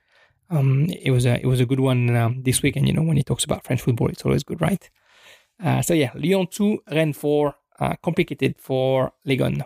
Um, 0.51 0.87
it 0.89 1.11
was 1.11 1.27
a 1.27 1.39
it 1.41 1.47
was 1.47 1.61
a 1.61 1.67
good 1.67 1.81
one 1.81 2.15
um, 2.17 2.43
this 2.43 2.63
week, 2.63 2.77
and 2.77 2.87
you 2.87 2.95
know 2.95 3.03
when 3.03 3.19
he 3.19 3.23
talks 3.23 3.45
about 3.45 3.65
French 3.65 3.83
football, 3.83 4.09
it's 4.09 4.25
always 4.25 4.45
good, 4.45 4.61
right? 4.63 4.89
so 5.83 5.93
yeah, 5.93 6.11
Lyon 6.15 6.47
two, 6.47 6.79
Rennes 6.91 7.17
four, 7.17 7.55
uh, 7.79 7.97
complicated 8.03 8.57
for 8.59 9.13
Les 9.25 9.37
Gones. 9.37 9.63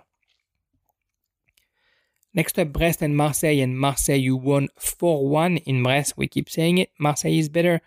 Next 2.35 2.59
up, 2.59 2.73
Brest 2.73 3.02
and 3.02 3.16
Marseille. 3.16 3.61
And 3.61 3.78
Marseille, 3.78 4.16
you 4.16 4.37
won 4.37 4.69
4 4.76 5.28
1 5.28 5.59
in 5.59 5.83
Brest. 5.83 6.16
We 6.16 6.28
keep 6.28 6.49
saying 6.49 6.78
it. 6.78 6.90
Marseille 6.99 7.38
is 7.38 7.49
better 7.49 7.81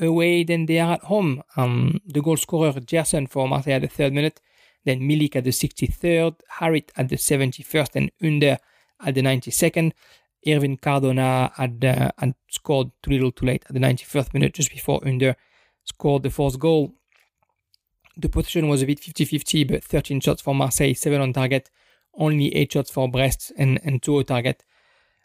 away 0.00 0.44
than 0.44 0.66
they 0.66 0.78
are 0.78 0.94
at 0.94 1.04
home. 1.04 1.42
Um, 1.56 2.00
the 2.06 2.22
goal 2.22 2.36
scorer, 2.36 2.72
Gerson, 2.72 3.26
for 3.26 3.48
Marseille 3.48 3.74
at 3.74 3.82
the 3.82 3.88
third 3.88 4.12
minute. 4.12 4.40
Then 4.84 5.00
Milik 5.00 5.34
at 5.36 5.44
the 5.44 5.50
63rd. 5.50 6.36
Harit 6.60 6.90
at 6.96 7.08
the 7.08 7.16
71st. 7.16 7.96
And 7.96 8.10
Under 8.22 8.58
at 9.04 9.14
the 9.14 9.22
92nd. 9.22 9.92
Irvin 10.46 10.76
Cardona 10.76 11.50
had, 11.56 11.84
uh, 11.84 12.12
had 12.16 12.34
scored 12.48 12.92
too 13.02 13.10
little 13.10 13.32
too 13.32 13.46
late 13.46 13.64
at 13.68 13.74
the 13.74 13.80
91st 13.80 14.32
minute, 14.32 14.54
just 14.54 14.70
before 14.70 15.00
Under 15.04 15.34
scored 15.84 16.22
the 16.22 16.30
fourth 16.30 16.58
goal. 16.58 16.94
The 18.18 18.28
position 18.28 18.68
was 18.68 18.82
a 18.82 18.86
bit 18.86 19.00
50-50, 19.00 19.68
but 19.68 19.84
13 19.84 20.20
shots 20.20 20.42
for 20.42 20.54
Marseille, 20.54 20.92
7 20.92 21.20
on 21.20 21.32
target, 21.32 21.70
only 22.14 22.54
8 22.54 22.72
shots 22.72 22.90
for 22.90 23.08
Brest 23.08 23.52
and, 23.56 23.80
and 23.84 24.02
2 24.02 24.18
on 24.18 24.24
target. 24.24 24.64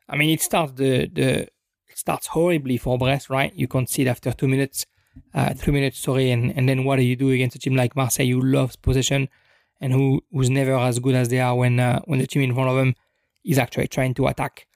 I 0.08 0.16
mean, 0.16 0.30
it 0.30 0.42
starts 0.42 0.74
the, 0.74 1.08
the 1.08 1.42
it 1.88 1.98
starts 1.98 2.28
horribly 2.28 2.78
for 2.78 2.98
Brest, 2.98 3.30
right? 3.30 3.54
You 3.56 3.68
concede 3.68 4.08
after 4.08 4.32
2 4.32 4.48
minutes, 4.48 4.86
uh, 5.34 5.54
3 5.54 5.74
minutes, 5.74 6.00
sorry, 6.00 6.30
and, 6.32 6.56
and 6.56 6.70
then 6.70 6.84
what 6.84 6.98
do 6.98 7.04
you 7.04 7.16
do 7.16 7.32
against 7.32 7.56
a 7.56 7.60
team 7.60 7.76
like 7.76 7.96
Marseille 7.96 8.28
who 8.28 8.42
loves 8.42 8.76
possession 8.76 9.28
and 9.82 9.92
who 9.92 10.22
who's 10.32 10.50
never 10.50 10.76
as 10.76 11.00
good 11.00 11.16
as 11.16 11.30
they 11.30 11.40
are 11.40 11.56
when 11.56 11.80
uh, 11.80 12.00
when 12.06 12.20
the 12.20 12.28
team 12.28 12.42
in 12.42 12.54
front 12.54 12.70
of 12.70 12.76
them 12.78 12.96
is 13.44 13.58
actually 13.58 13.88
trying 13.88 14.14
to 14.14 14.28
attack. 14.28 14.68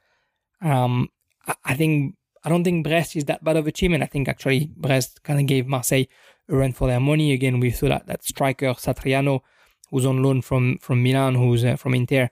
Um, 0.62 1.10
I, 1.46 1.56
I 1.66 1.74
think 1.76 2.16
I 2.44 2.50
don't 2.50 2.64
think 2.64 2.84
Brest 2.84 3.16
is 3.16 3.26
that 3.26 3.44
bad 3.44 3.58
of 3.58 3.68
a 3.68 3.72
team, 3.72 3.94
and 3.94 4.04
I 4.04 4.08
think 4.08 4.28
actually 4.28 4.72
Brest 4.76 5.24
kind 5.24 5.40
of 5.40 5.46
gave 5.46 5.68
Marseille 5.68 6.06
run 6.48 6.74
for 6.74 6.88
their 6.88 7.00
money. 7.00 7.34
Again, 7.34 7.60
we 7.60 7.72
saw 7.72 7.90
that, 7.90 8.08
that 8.08 8.24
striker 8.24 8.74
Satriano, 8.74 9.42
who's 9.90 10.06
on 10.06 10.24
loan 10.24 10.42
from 10.42 10.78
from 10.80 11.04
Milan, 11.04 11.36
who's 11.36 11.64
uh, 11.66 11.76
from 11.76 11.94
Inter, 11.94 12.30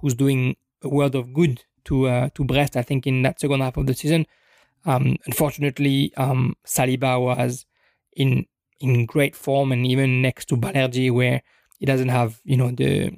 who's 0.00 0.14
doing 0.14 0.56
a 0.82 0.88
world 0.88 1.14
of 1.14 1.32
good 1.32 1.64
to 1.84 2.08
uh, 2.08 2.28
to 2.34 2.44
Brest. 2.44 2.76
I 2.76 2.82
think 2.82 3.06
in 3.06 3.22
that 3.22 3.40
second 3.40 3.60
half 3.60 3.76
of 3.76 3.86
the 3.86 3.94
season. 3.94 4.26
Um, 4.84 5.16
unfortunately, 5.26 6.12
um, 6.16 6.54
Saliba 6.66 7.20
was 7.20 7.66
in 8.16 8.46
in 8.80 9.06
great 9.06 9.34
form, 9.34 9.72
and 9.72 9.86
even 9.86 10.22
next 10.22 10.46
to 10.48 10.56
Balerdi, 10.56 11.10
where 11.10 11.42
he 11.78 11.86
doesn't 11.86 12.08
have 12.08 12.40
you 12.44 12.56
know 12.56 12.70
the 12.70 13.12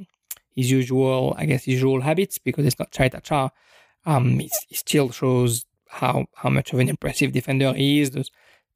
his 0.54 0.71
usual, 0.71 1.35
I 1.38 1.47
guess, 1.47 1.66
usual 1.66 2.00
habits 2.00 2.38
because 2.38 2.66
it's 2.66 2.78
not 2.78 2.90
Chaita 2.90 3.23
Cha. 3.23 3.50
Um, 4.07 4.38
he 4.38 4.50
still 4.73 5.11
shows 5.11 5.64
how 5.88 6.26
how 6.35 6.50
much 6.50 6.73
of 6.73 6.78
an 6.78 6.88
impressive 6.88 7.33
defender 7.33 7.73
he 7.73 8.00
is. 8.00 8.11
Those 8.11 8.30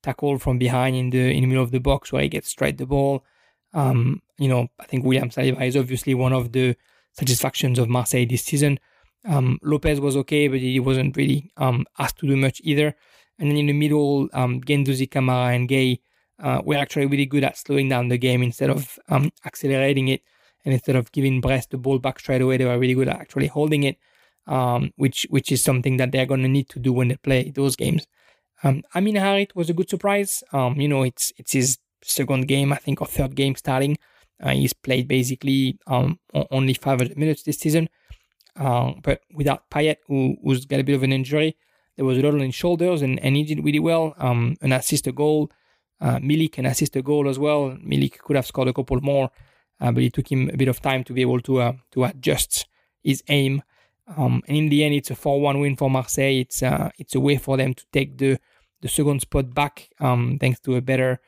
tackle 0.05 0.39
from 0.39 0.59
behind 0.59 0.95
in 0.97 1.11
the 1.11 1.25
in 1.35 1.41
the 1.43 1.47
middle 1.47 1.65
of 1.65 1.71
the 1.71 1.81
box 1.81 2.13
where 2.13 2.23
he 2.23 2.29
gets 2.29 2.49
straight 2.49 2.79
the 2.79 2.87
ball. 2.87 3.25
Um, 3.73 4.23
you 4.39 4.49
know, 4.49 4.69
I 4.79 4.85
think 4.85 5.05
William 5.05 5.31
Saliba 5.31 5.67
is 5.67 5.77
obviously 5.77 6.15
one 6.15 6.33
of 6.33 6.53
the 6.53 6.77
satisfactions 7.13 7.79
of 7.79 7.89
Marseille 7.89 8.27
this 8.27 8.45
season. 8.45 8.79
Um, 9.27 9.59
Lopez 9.63 10.01
was 10.01 10.17
okay, 10.17 10.49
but 10.49 10.61
he 10.61 10.79
wasn't 10.81 11.17
really 11.17 11.51
um, 11.57 11.87
asked 11.99 12.19
to 12.19 12.27
do 12.27 12.37
much 12.37 12.61
either. 12.63 12.95
And 13.39 13.51
then 13.51 13.57
in 13.57 13.67
the 13.67 13.73
middle, 13.73 14.29
um, 14.33 14.61
Guendouzi, 14.61 15.09
Kamara, 15.09 15.57
and 15.57 15.69
Gueye 15.69 16.01
uh, 16.43 16.61
were 16.65 16.77
actually 16.77 17.07
really 17.07 17.27
good 17.27 17.45
at 17.45 17.57
slowing 17.57 17.89
down 17.89 18.09
the 18.09 18.19
game 18.19 18.43
instead 18.43 18.71
of 18.71 18.99
um, 19.09 19.31
accelerating 19.45 20.09
it. 20.09 20.23
And 20.65 20.73
instead 20.73 20.97
of 20.97 21.13
giving 21.13 21.41
Brest 21.41 21.71
the 21.71 21.79
ball 21.79 21.99
back 21.99 22.19
straight 22.21 22.43
away, 22.43 22.57
they 22.57 22.65
were 22.65 22.79
really 22.79 22.95
good 22.95 23.09
at 23.09 23.21
actually 23.21 23.49
holding 23.49 23.83
it, 23.83 23.99
um, 24.47 24.93
which 24.97 25.27
which 25.31 25.53
is 25.53 25.63
something 25.63 25.99
that 25.99 26.11
they're 26.13 26.27
going 26.27 26.43
to 26.43 26.49
need 26.49 26.69
to 26.71 26.79
do 26.79 26.93
when 26.93 27.09
they 27.09 27.17
play 27.17 27.51
those 27.51 27.77
games. 27.77 28.07
Um, 28.63 28.83
Amine 28.95 29.17
Harit 29.17 29.55
was 29.55 29.69
a 29.69 29.75
good 29.75 29.91
surprise. 29.91 30.43
Um, 30.53 30.81
you 30.81 30.89
know, 30.89 31.03
it's 31.03 31.33
it's 31.37 31.53
his 31.53 31.79
second 32.03 32.49
game, 32.49 32.73
I 32.73 32.77
think, 32.77 33.01
or 33.01 33.07
third 33.07 33.35
game 33.35 33.57
starting. 33.57 33.99
Uh, 34.43 34.51
he's 34.51 34.73
played 34.73 35.09
basically 35.09 35.79
um, 35.87 36.19
only 36.51 36.75
500 36.75 37.17
minutes 37.17 37.43
this 37.43 37.59
season. 37.59 37.89
Uh, 38.57 38.93
but 39.03 39.21
without 39.33 39.69
Payet, 39.71 39.97
who, 40.07 40.37
who's 40.43 40.65
got 40.65 40.81
a 40.81 40.85
bit 40.85 40.95
of 40.95 41.03
an 41.03 41.13
injury, 41.13 41.57
there 41.97 42.05
was 42.05 42.19
a 42.19 42.23
lot 42.23 42.35
on 42.35 42.41
his 42.41 42.55
shoulders, 42.55 43.03
and, 43.03 43.19
and 43.21 43.37
he 43.37 43.45
did 43.45 43.65
really 43.65 43.79
well. 43.79 44.15
Um, 44.19 44.57
an 44.61 44.73
assist, 44.73 45.07
a 45.07 45.13
goal. 45.13 45.51
Uh, 46.01 46.19
Milik 46.19 46.53
can 46.53 46.67
assist 46.67 46.97
a 46.97 47.03
goal 47.03 47.29
as 47.29 47.39
well. 47.39 47.77
Milik 47.85 48.19
could 48.19 48.37
have 48.37 48.47
scored 48.47 48.69
a 48.69 48.73
couple 48.73 49.01
more, 49.01 49.31
uh, 49.81 49.93
but 49.93 50.03
it 50.03 50.13
took 50.13 50.31
him 50.31 50.51
a 50.53 50.57
bit 50.57 50.69
of 50.69 50.81
time 50.81 51.05
to 51.05 51.13
be 51.13 51.23
able 51.23 51.41
to 51.41 51.61
uh, 51.61 51.73
to 51.93 52.05
adjust 52.05 52.67
his 53.03 53.23
aim. 53.29 53.63
Um, 54.17 54.43
and 54.47 54.57
in 54.57 54.69
the 54.69 54.85
end, 54.85 54.95
it's 54.95 55.11
a 55.11 55.15
4-1 55.15 55.61
win 55.61 55.77
for 55.77 55.91
Marseille. 55.91 56.41
It's 56.41 56.63
uh, 56.63 56.91
it's 56.99 57.15
a 57.15 57.21
way 57.21 57.37
for 57.37 57.57
them 57.57 57.75
to 57.75 57.85
take 57.93 58.19
the 58.19 58.39
the 58.83 58.89
second 58.89 59.21
spot 59.21 59.55
back 59.55 59.89
um, 59.99 60.37
thanks 60.39 60.61
to 60.61 60.77
a 60.77 60.83
better 60.83 61.21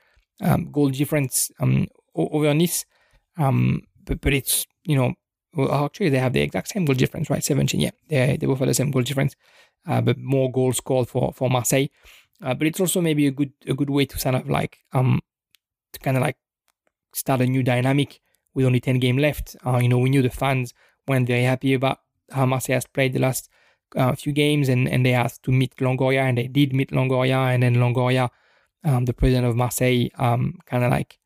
um, 0.43 0.71
goal 0.71 0.91
difference 0.91 1.51
um, 1.59 1.87
over 2.15 2.53
Nice. 2.53 2.85
Um, 3.39 3.83
but, 4.05 4.21
but 4.21 4.35
it's, 4.35 4.67
you 4.85 4.95
know, 4.95 5.15
well, 5.55 5.87
actually 5.87 6.11
they 6.11 6.19
have 6.19 6.35
the 6.35 6.43
exact 6.43 6.69
same 6.69 6.85
goal 6.85 6.95
difference, 6.95 7.31
right? 7.31 7.43
17, 7.43 7.81
yeah. 7.81 7.91
They, 8.09 8.37
they 8.37 8.47
both 8.47 8.59
have 8.59 8.69
the 8.69 8.75
same 8.75 8.91
goal 8.91 9.03
difference, 9.03 9.35
uh, 9.89 10.03
but 10.03 10.19
more 10.19 10.53
goals 10.53 10.77
scored 10.77 11.09
for, 11.09 11.33
for 11.33 11.49
Marseille. 11.49 11.87
Uh, 12.43 12.53
but 12.53 12.67
it's 12.67 12.81
also 12.81 13.01
maybe 13.01 13.27
a 13.27 13.31
good 13.31 13.53
a 13.67 13.73
good 13.73 13.89
way 13.89 14.05
to 14.05 14.19
kind 14.19 14.37
of 14.37 14.47
like 14.47 14.81
um 14.93 15.21
to 15.95 15.99
kind 16.01 16.19
of 16.19 16.23
like 16.23 16.37
start 17.15 17.41
a 17.41 17.47
new 17.47 17.63
dynamic 17.63 18.21
with 18.55 18.67
only 18.67 18.81
10 18.81 18.99
game 18.99 19.17
left. 19.17 19.57
Uh, 19.65 19.79
you 19.79 19.89
know, 19.89 19.99
we 19.99 20.11
knew 20.11 20.21
the 20.21 20.29
fans 20.29 20.75
weren't 21.09 21.27
very 21.27 21.45
happy 21.45 21.73
about 21.73 22.01
Marseille 22.35 22.75
has 22.75 22.87
played 22.87 23.13
the 23.13 23.21
last 23.21 23.49
a 23.95 24.17
few 24.17 24.33
games 24.33 24.69
and, 24.69 24.89
and 24.89 25.05
they 25.05 25.15
asked 25.15 25.43
to 25.45 25.53
meet 25.53 25.77
Longoria 25.77 26.23
and 26.23 26.39
they 26.39 26.49
did 26.49 26.75
meet 26.75 26.91
Longoria 26.91 27.55
and 27.55 27.63
then 27.63 27.77
Longoria, 27.77 28.31
um, 28.85 29.05
the 29.05 29.13
president 29.13 29.47
of 29.47 29.57
Marseille, 29.57 30.09
um, 30.19 30.59
kind 30.67 30.85
of 30.85 30.91
like 30.91 31.19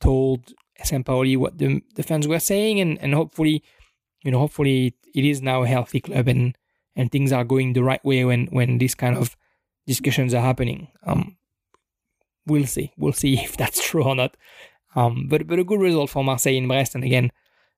told 0.00 0.52
Sampaoli 0.82 1.36
what 1.36 1.58
the, 1.58 1.82
the 1.94 2.02
fans 2.02 2.26
were 2.26 2.40
saying 2.40 2.80
and, 2.80 3.00
and 3.00 3.14
hopefully, 3.14 3.62
you 4.24 4.30
know, 4.30 4.40
hopefully 4.40 4.94
it 5.14 5.24
is 5.24 5.40
now 5.40 5.62
a 5.62 5.68
healthy 5.68 6.00
club 6.00 6.28
and, 6.28 6.56
and 6.96 7.10
things 7.12 7.32
are 7.32 7.44
going 7.44 7.72
the 7.72 7.82
right 7.82 8.04
way 8.04 8.24
when, 8.24 8.46
when 8.46 8.78
these 8.78 8.94
kind 8.94 9.16
of 9.16 9.36
discussions 9.86 10.34
are 10.34 10.42
happening. 10.42 10.88
Um, 11.04 11.36
we'll 12.46 12.66
see. 12.66 12.92
We'll 12.96 13.12
see 13.12 13.34
if 13.42 13.56
that's 13.56 13.84
true 13.84 14.04
or 14.04 14.14
not. 14.14 14.36
Um, 14.96 15.26
but, 15.28 15.46
but 15.46 15.58
a 15.58 15.64
good 15.64 15.80
result 15.80 16.10
for 16.10 16.22
Marseille 16.22 16.54
in 16.54 16.68
Brest. 16.68 16.94
And 16.94 17.02
again, 17.04 17.30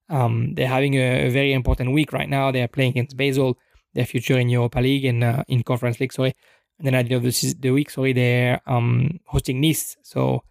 um, 0.08 0.54
they're 0.54 0.68
having 0.68 0.94
a, 0.94 1.26
a, 1.26 1.30
very 1.30 1.52
important 1.52 1.92
week 1.92 2.12
right 2.12 2.28
now. 2.28 2.50
They're 2.50 2.68
playing 2.68 2.90
against 2.90 3.16
Basel 3.16 3.58
their 3.94 4.06
future 4.06 4.38
in 4.38 4.48
Europa 4.48 4.78
League 4.80 5.04
and 5.04 5.24
uh, 5.24 5.42
in 5.48 5.62
Conference 5.62 5.98
League. 5.98 6.12
Sorry, 6.12 6.34
and 6.78 6.86
then 6.86 6.94
at 6.94 7.08
the 7.08 7.14
end 7.14 7.26
of 7.26 7.32
the, 7.32 7.54
the 7.58 7.70
week, 7.70 7.90
sorry, 7.90 8.12
they're 8.12 8.60
um, 8.66 9.20
hosting 9.26 9.60
Nice. 9.60 9.96
So 10.02 10.42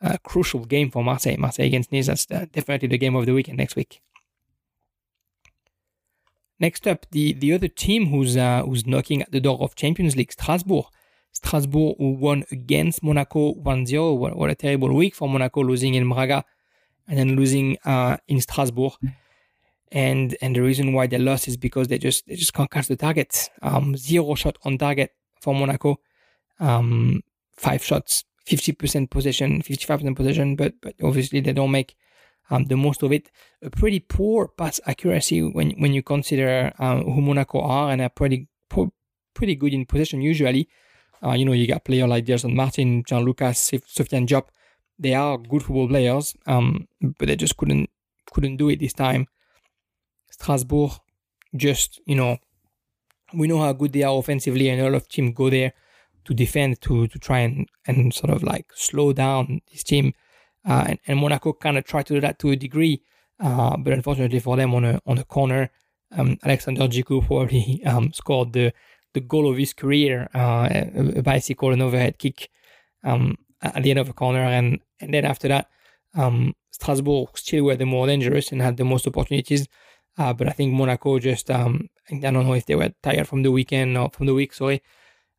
a 0.00 0.18
crucial 0.18 0.64
game 0.64 0.90
for 0.90 1.04
Marseille. 1.04 1.36
Marseille 1.38 1.66
against 1.66 1.92
Nice. 1.92 2.06
That's 2.06 2.26
uh, 2.30 2.46
definitely 2.52 2.88
the 2.88 2.98
game 2.98 3.14
of 3.14 3.26
the 3.26 3.32
weekend 3.32 3.58
next 3.58 3.76
week. 3.76 4.00
Next 6.58 6.86
up, 6.86 7.06
the, 7.10 7.32
the 7.32 7.52
other 7.52 7.68
team 7.68 8.06
who's 8.06 8.36
uh, 8.36 8.62
who's 8.62 8.86
knocking 8.86 9.22
at 9.22 9.32
the 9.32 9.40
door 9.40 9.58
of 9.60 9.74
Champions 9.74 10.16
League, 10.16 10.32
Strasbourg. 10.32 10.86
Strasbourg 11.32 11.96
who 11.98 12.12
won 12.12 12.44
against 12.52 13.02
Monaco 13.02 13.54
1-0. 13.54 14.18
What, 14.18 14.36
what 14.36 14.50
a 14.50 14.54
terrible 14.54 14.94
week 14.94 15.14
for 15.14 15.28
Monaco, 15.28 15.62
losing 15.62 15.94
in 15.94 16.08
Braga 16.08 16.44
and 17.08 17.18
then 17.18 17.36
losing 17.36 17.78
uh, 17.84 18.16
in 18.28 18.40
Strasbourg 18.40 18.92
and 19.92 20.36
and 20.40 20.56
the 20.56 20.62
reason 20.62 20.94
why 20.94 21.06
they 21.06 21.18
lost 21.18 21.46
is 21.46 21.56
because 21.56 21.88
they 21.88 21.98
just 21.98 22.26
they 22.26 22.34
just 22.34 22.54
can't 22.54 22.70
catch 22.70 22.88
the 22.88 22.96
target. 22.96 23.50
Um, 23.60 23.96
zero 23.96 24.34
shot 24.34 24.56
on 24.64 24.78
target 24.78 25.12
for 25.40 25.54
Monaco, 25.54 26.00
um, 26.58 27.20
five 27.56 27.84
shots, 27.84 28.24
fifty 28.44 28.72
percent 28.72 29.10
possession, 29.10 29.60
fifty 29.60 29.84
five 29.84 30.00
percent 30.00 30.16
possession, 30.16 30.56
but 30.56 30.74
but 30.80 30.94
obviously 31.02 31.40
they 31.40 31.52
don't 31.52 31.70
make 31.70 31.94
um, 32.50 32.64
the 32.64 32.76
most 32.76 33.02
of 33.02 33.12
it. 33.12 33.30
A 33.62 33.68
pretty 33.68 34.00
poor 34.00 34.48
pass 34.48 34.80
accuracy 34.86 35.42
when 35.42 35.72
when 35.72 35.92
you 35.92 36.02
consider 36.02 36.72
um, 36.78 37.04
who 37.04 37.20
Monaco 37.20 37.60
are 37.60 37.90
and 37.90 38.00
are 38.00 38.08
pretty 38.08 38.48
pretty 39.34 39.54
good 39.54 39.74
in 39.74 39.86
possession 39.86 40.22
usually. 40.22 40.68
Uh, 41.22 41.32
you 41.32 41.44
know, 41.44 41.52
you 41.52 41.66
got 41.66 41.84
players 41.84 42.08
like 42.08 42.24
Gelson 42.24 42.54
Martin, 42.54 43.04
Jean-Lucas, 43.06 43.70
Sofiane 43.70 44.26
Diop. 44.26 44.48
They 44.98 45.14
are 45.14 45.38
good 45.38 45.62
football 45.62 45.88
players, 45.88 46.34
um, 46.46 46.86
but 47.00 47.28
they 47.28 47.36
just 47.36 47.56
couldn't 47.56 47.90
couldn't 48.30 48.56
do 48.56 48.68
it 48.68 48.80
this 48.80 48.92
time. 48.92 49.26
Strasbourg 50.30 50.92
just, 51.54 52.00
you 52.06 52.14
know, 52.14 52.38
we 53.34 53.46
know 53.46 53.60
how 53.60 53.72
good 53.72 53.92
they 53.92 54.02
are 54.02 54.16
offensively, 54.16 54.68
and 54.68 54.80
a 54.80 54.84
lot 54.84 54.94
of 54.94 55.08
teams 55.08 55.34
go 55.34 55.50
there 55.50 55.72
to 56.24 56.34
defend, 56.34 56.80
to 56.82 57.06
to 57.08 57.18
try 57.18 57.40
and, 57.40 57.68
and 57.86 58.14
sort 58.14 58.30
of 58.30 58.42
like 58.42 58.66
slow 58.74 59.12
down 59.12 59.60
this 59.70 59.82
team. 59.82 60.12
Uh, 60.66 60.84
and, 60.90 60.98
and, 61.08 61.18
Monaco 61.18 61.52
kind 61.52 61.76
of 61.76 61.84
tried 61.84 62.06
to 62.06 62.14
do 62.14 62.20
that 62.20 62.38
to 62.38 62.50
a 62.50 62.56
degree, 62.56 63.02
uh, 63.40 63.76
but 63.76 63.92
unfortunately 63.92 64.38
for 64.38 64.56
them, 64.56 64.74
on 64.74 64.84
a 64.84 65.00
on 65.06 65.18
a 65.18 65.24
corner, 65.24 65.70
um, 66.16 66.38
Alexander 66.44 66.86
Djiku 66.86 67.26
probably 67.26 67.82
um, 67.86 68.12
scored 68.12 68.52
the 68.52 68.72
the 69.14 69.20
goal 69.20 69.50
of 69.50 69.58
his 69.58 69.72
career, 69.74 70.28
uh, 70.34 70.68
a, 70.70 71.18
a, 71.18 71.22
bicycle 71.22 71.72
and 71.72 71.82
overhead 71.82 72.18
kick 72.18 72.48
um, 73.04 73.36
at 73.62 73.82
the 73.82 73.90
end 73.90 73.98
of 73.98 74.08
a 74.08 74.12
corner, 74.12 74.42
and 74.42 74.80
and 75.00 75.14
then 75.14 75.24
after 75.24 75.48
that, 75.48 75.68
um, 76.14 76.54
Strasbourg 76.70 77.36
still 77.36 77.64
were 77.64 77.76
the 77.76 77.86
more 77.86 78.06
dangerous 78.06 78.52
and 78.52 78.60
had 78.60 78.76
the 78.76 78.84
most 78.84 79.06
opportunities. 79.06 79.66
Uh, 80.18 80.32
but 80.32 80.48
I 80.48 80.52
think 80.52 80.72
Monaco 80.74 81.18
just 81.18 81.50
um, 81.50 81.88
I 82.10 82.18
don't 82.18 82.34
know 82.34 82.52
if 82.52 82.66
they 82.66 82.74
were 82.74 82.92
tired 83.02 83.28
from 83.28 83.42
the 83.42 83.52
weekend 83.52 83.96
or 83.96 84.10
from 84.10 84.26
the 84.26 84.34
week, 84.34 84.52
sorry. 84.52 84.82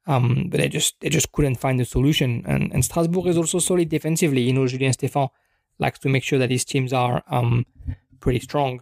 Um, 0.06 0.48
but 0.50 0.60
they 0.60 0.68
just 0.68 1.00
they 1.00 1.10
just 1.10 1.32
couldn't 1.32 1.56
find 1.56 1.80
a 1.80 1.86
solution. 1.86 2.44
And, 2.46 2.74
and 2.74 2.84
Strasbourg 2.84 3.28
is 3.28 3.38
also 3.38 3.60
solid 3.60 3.90
defensively. 3.90 4.42
You 4.42 4.54
know, 4.54 4.68
Julien 4.68 4.94
Stéphan 4.94 5.30
likes 5.80 6.00
to 6.00 6.10
make 6.10 6.24
sure 6.24 6.40
that 6.40 6.52
his 6.52 6.66
teams 6.66 6.92
are 6.92 7.24
um, 7.28 7.66
pretty 8.20 8.40
strong. 8.40 8.82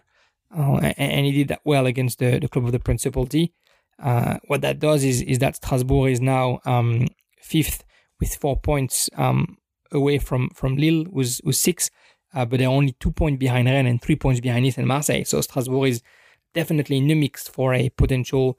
Uh, 0.56 0.78
and, 0.98 1.12
and, 1.12 1.26
he 1.26 1.32
did 1.32 1.48
that 1.48 1.62
well 1.64 1.86
against 1.86 2.20
the, 2.20 2.38
the 2.38 2.50
club 2.50 2.66
of 2.66 2.74
the 2.74 2.80
Principality. 2.80 3.54
Uh, 3.98 4.38
what 4.48 4.62
that 4.62 4.80
does 4.80 5.04
is 5.04 5.22
is 5.22 5.40
that 5.40 5.56
Strasbourg 5.56 6.12
is 6.12 6.20
now 6.20 6.60
um, 6.66 7.08
fifth 7.40 7.84
with 8.22 8.36
four 8.36 8.58
points 8.58 9.10
um, 9.18 9.58
away 9.92 10.18
from 10.20 10.50
from 10.52 10.78
Lille, 10.78 11.04
who's, 11.12 11.42
who's 11.44 11.58
six 11.58 11.90
uh, 12.34 12.46
but 12.46 12.60
they're 12.60 12.70
only 12.70 12.94
two 13.00 13.12
points 13.12 13.40
behind 13.40 13.68
Rennes 13.68 13.88
and 13.88 14.02
three 14.02 14.16
points 14.16 14.40
behind 14.40 14.64
Nice 14.64 14.78
and 14.78 14.88
Marseille. 14.88 15.24
So 15.26 15.42
Strasbourg 15.42 15.90
is 15.90 16.02
definitely 16.54 16.98
in 16.98 17.08
the 17.08 17.16
mix 17.16 17.48
for 17.48 17.74
a 17.74 17.90
potential 17.90 18.58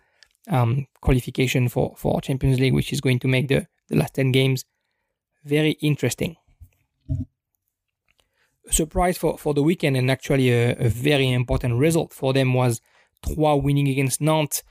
um, 0.49 0.87
qualification 1.01 1.69
for, 1.69 1.95
for 1.97 2.21
Champions 2.21 2.61
League, 2.61 2.75
which 2.75 2.93
is 2.93 3.01
going 3.01 3.19
to 3.21 3.29
make 3.29 3.49
the, 3.49 3.67
the 3.89 3.97
last 3.97 4.15
10 4.15 4.33
games 4.33 4.65
very 5.45 5.73
interesting. 5.81 6.37
A 8.69 8.73
surprise 8.73 9.19
for, 9.19 9.39
for 9.39 9.55
the 9.55 9.63
weekend 9.63 9.97
and 9.97 10.11
actually 10.11 10.51
a, 10.51 10.77
a 10.77 10.89
very 10.89 11.31
important 11.31 11.79
result 11.79 12.13
for 12.13 12.33
them 12.33 12.55
was 12.55 12.81
Troyes 13.25 13.63
winning 13.63 13.89
against 13.89 14.21
Nantes 14.21 14.63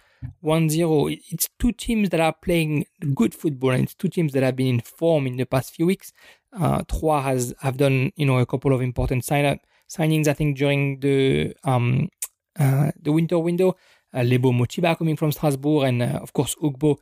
1-0. 0.41 1.09
It's 1.29 1.49
two 1.59 1.71
teams 1.71 2.09
that 2.09 2.19
are 2.19 2.33
playing 2.43 2.85
good 3.15 3.33
football 3.33 3.71
and 3.71 3.83
it's 3.83 3.95
two 3.95 4.09
teams 4.09 4.33
that 4.33 4.43
have 4.43 4.55
been 4.55 4.67
in 4.67 4.79
form 4.81 5.27
in 5.27 5.37
the 5.37 5.45
past 5.45 5.75
few 5.75 5.85
weeks. 5.85 6.11
Uh, 6.53 6.81
Troyes 6.83 7.23
has 7.23 7.53
have 7.61 7.77
done 7.77 8.11
you 8.15 8.25
know 8.25 8.39
a 8.39 8.45
couple 8.45 8.73
of 8.73 8.81
important 8.81 9.23
sign 9.23 9.45
up, 9.45 9.59
signings 9.89 10.27
I 10.27 10.33
think 10.33 10.57
during 10.57 10.99
the 10.99 11.55
um 11.63 12.09
uh, 12.59 12.91
the 13.01 13.11
winter 13.11 13.39
window. 13.39 13.75
Uh, 14.13 14.23
Lebo 14.23 14.51
Mothiba 14.51 14.97
coming 14.97 15.15
from 15.15 15.31
Strasbourg 15.31 15.87
and 15.87 16.03
uh, 16.03 16.19
of 16.21 16.33
course 16.33 16.53
Ugbo 16.61 16.97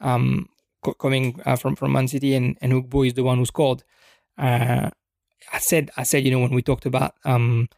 um, 0.00 0.46
co- 0.82 0.94
coming 0.94 1.38
uh, 1.44 1.56
from 1.56 1.76
from 1.76 1.92
Man 1.92 2.08
City 2.08 2.34
and, 2.34 2.56
and 2.62 2.72
Ugbo 2.72 3.06
is 3.06 3.12
the 3.14 3.22
one 3.22 3.36
who 3.38 3.44
scored. 3.44 3.82
Uh, 4.38 4.90
I 5.52 5.58
said 5.58 5.90
I 5.96 6.02
said 6.04 6.24
you 6.24 6.30
know 6.30 6.40
when 6.40 6.54
we 6.54 6.62
talked 6.62 6.86
about 6.86 7.14
um 7.24 7.68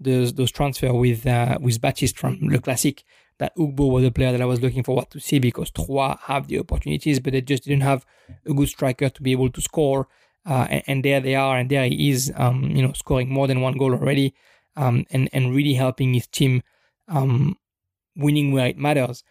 those 0.00 0.34
those 0.34 0.50
transfer 0.50 0.92
with 0.92 1.26
uh, 1.26 1.58
with 1.60 1.80
Baptiste 1.80 2.18
from 2.18 2.38
Le 2.42 2.58
Classique 2.58 3.04
that 3.38 3.56
Ugbo 3.56 3.90
was 3.90 4.04
a 4.04 4.10
player 4.10 4.32
that 4.32 4.40
I 4.40 4.46
was 4.46 4.60
looking 4.60 4.82
forward 4.82 5.10
to 5.10 5.20
see 5.20 5.38
because 5.38 5.70
Troyes 5.70 6.18
have 6.22 6.48
the 6.48 6.60
opportunities, 6.60 7.20
but 7.20 7.32
they 7.32 7.40
just 7.40 7.64
didn't 7.64 7.82
have 7.82 8.06
a 8.46 8.54
good 8.54 8.68
striker 8.68 9.08
to 9.08 9.22
be 9.22 9.32
able 9.32 9.50
to 9.50 9.60
score. 9.60 10.08
Uh, 10.46 10.66
and, 10.68 10.82
and, 10.86 11.04
there 11.04 11.20
they 11.20 11.34
are, 11.34 11.56
and 11.56 11.70
there 11.70 11.86
he 11.86 12.10
is, 12.10 12.30
um, 12.36 12.64
you 12.64 12.82
know, 12.82 12.92
scoring 12.92 13.30
more 13.30 13.46
than 13.46 13.62
one 13.62 13.78
goal 13.78 13.92
already, 13.94 14.34
um, 14.76 15.06
and 15.10 15.30
and 15.32 15.54
really 15.54 15.72
helping 15.72 16.12
his 16.12 16.26
team 16.26 16.62
um, 17.08 17.56
winning 18.14 18.52
where 18.52 18.66
it 18.66 18.76
matters. 18.76 19.24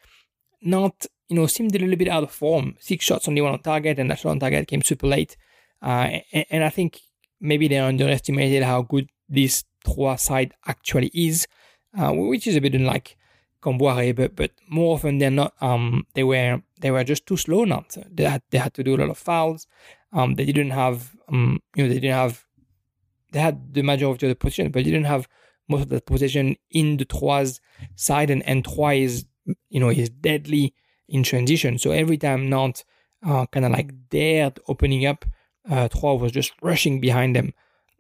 Not, 0.64 1.06
you 1.30 1.36
know, 1.36 1.46
seemed 1.46 1.76
a 1.76 1.80
little 1.80 1.96
bit 1.96 2.08
out 2.08 2.24
of 2.24 2.32
form. 2.32 2.76
Six 2.80 3.06
shots, 3.06 3.28
only 3.28 3.42
one 3.42 3.54
on 3.54 3.62
target, 3.62 4.00
and 4.00 4.10
that 4.10 4.20
shot 4.20 4.32
on 4.32 4.40
target 4.40 4.68
came 4.68 4.82
super 4.82 5.06
late. 5.06 5.38
Uh, 5.84 6.20
and, 6.32 6.46
and, 6.50 6.64
I 6.64 6.70
think 6.70 7.00
maybe 7.40 7.68
they 7.68 7.78
underestimated 7.78 8.64
how 8.64 8.82
good 8.82 9.08
this 9.30 9.66
Troyes 9.86 10.22
side 10.22 10.54
actually 10.66 11.12
is, 11.14 11.46
uh, 11.96 12.12
which 12.12 12.48
is 12.48 12.56
a 12.56 12.62
bit 12.62 12.74
unlike 12.74 13.18
Kombouaré, 13.64 14.16
but 14.16 14.36
but 14.36 14.52
more 14.68 14.96
often 14.96 15.18
than 15.18 15.36
not, 15.36 15.54
um, 15.62 16.06
they 16.14 16.24
were 16.24 16.62
they 16.82 16.92
were 16.92 17.04
just 17.04 17.26
too 17.26 17.38
slow. 17.38 17.64
Not 17.64 17.98
they 18.12 18.26
had 18.26 18.42
they 18.52 18.58
had 18.58 18.74
to 18.76 18.84
do 18.84 18.96
a 18.96 19.00
lot 19.02 19.10
of 19.10 19.18
fouls. 19.18 19.68
Um, 20.12 20.36
they 20.36 20.46
didn't 20.46 20.72
have 20.72 21.16
um, 21.30 21.62
you 21.76 21.84
know, 21.84 21.90
they 21.90 22.00
didn't 22.00 22.16
have 22.16 22.46
they 23.32 23.40
had 23.40 23.74
the 23.74 23.82
majority 23.82 24.28
of 24.28 24.32
the 24.32 24.36
position, 24.36 24.72
but 24.72 24.84
they 24.84 24.92
didn't 24.92 25.06
have 25.06 25.28
most 25.68 25.84
of 25.84 25.90
the 25.90 26.02
position 26.02 26.56
in 26.70 26.98
the 26.98 27.06
Troyes 27.06 27.60
side, 27.96 28.30
and 28.30 28.44
and 28.44 28.64
Troyes 28.64 29.12
is 29.12 29.26
you 29.70 29.80
know 29.80 29.90
is 29.90 30.10
deadly 30.10 30.74
in 31.10 31.24
transition. 31.24 31.78
So 31.78 31.92
every 31.92 32.18
time 32.18 32.50
Nantes 32.50 32.86
uh, 33.26 33.46
kind 33.48 33.66
of 33.66 33.72
like 33.72 33.92
dared 34.10 34.60
opening 34.68 35.06
up, 35.06 35.26
uh, 35.70 35.90
was 36.02 36.32
just 36.32 36.54
rushing 36.62 37.00
behind 37.00 37.36
them. 37.36 37.54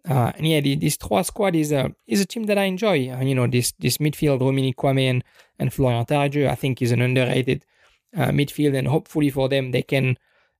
Uh, 0.08 0.34
and 0.36 0.46
yeah, 0.46 0.60
the, 0.60 0.75
this 0.75 0.98
Troyes 0.98 1.27
squad 1.27 1.55
is 1.55 1.72
a 1.72 1.93
is 2.08 2.22
a 2.22 2.25
team 2.25 2.43
that 2.43 2.58
I 2.58 2.65
enjoy. 2.65 3.10
Uh, 3.10 3.22
you 3.22 3.36
know, 3.36 3.48
this 3.48 3.74
this 3.79 3.98
midfield, 3.98 4.41
Rominigue 4.41 4.75
Kouamé 4.75 5.10
and, 5.10 5.24
and 5.63 5.74
Florian 5.74 6.05
Tardieu, 6.05 6.50
I 6.50 6.55
think 6.55 6.82
is 6.82 6.91
an 6.91 7.01
underrated 7.01 7.63
uh, 8.15 8.27
midfield, 8.27 8.77
and 8.77 8.88
hopefully 8.88 9.29
for 9.29 9.48
them 9.48 9.72
they 9.72 9.82
can 9.82 10.17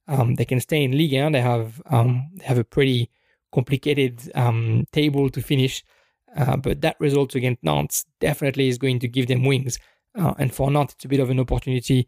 um, 0.08 0.36
they 0.36 0.46
can 0.46 0.60
stay 0.60 0.84
in 0.84 0.98
Ligue 0.98 1.22
1. 1.22 1.34
They 1.34 1.42
have 1.42 1.82
um, 1.88 2.30
they 2.36 2.46
have 2.46 2.58
a 2.58 2.64
pretty 2.64 3.10
complicated 3.52 4.32
um, 4.34 4.86
table 4.94 5.30
to 5.30 5.42
finish, 5.42 5.84
uh, 6.38 6.56
but 6.56 6.82
that 6.82 6.96
result 7.00 7.36
against 7.36 7.64
Nantes 7.64 8.06
definitely 8.22 8.70
is 8.70 8.78
going 8.78 9.00
to 9.00 9.08
give 9.10 9.28
them 9.28 9.44
wings. 9.44 9.78
Uh, 10.18 10.34
and 10.40 10.54
for 10.54 10.72
Nantes, 10.72 10.96
it's 10.96 11.06
a 11.06 11.10
bit 11.10 11.20
of 11.20 11.30
an 11.30 11.40
opportunity 11.40 12.08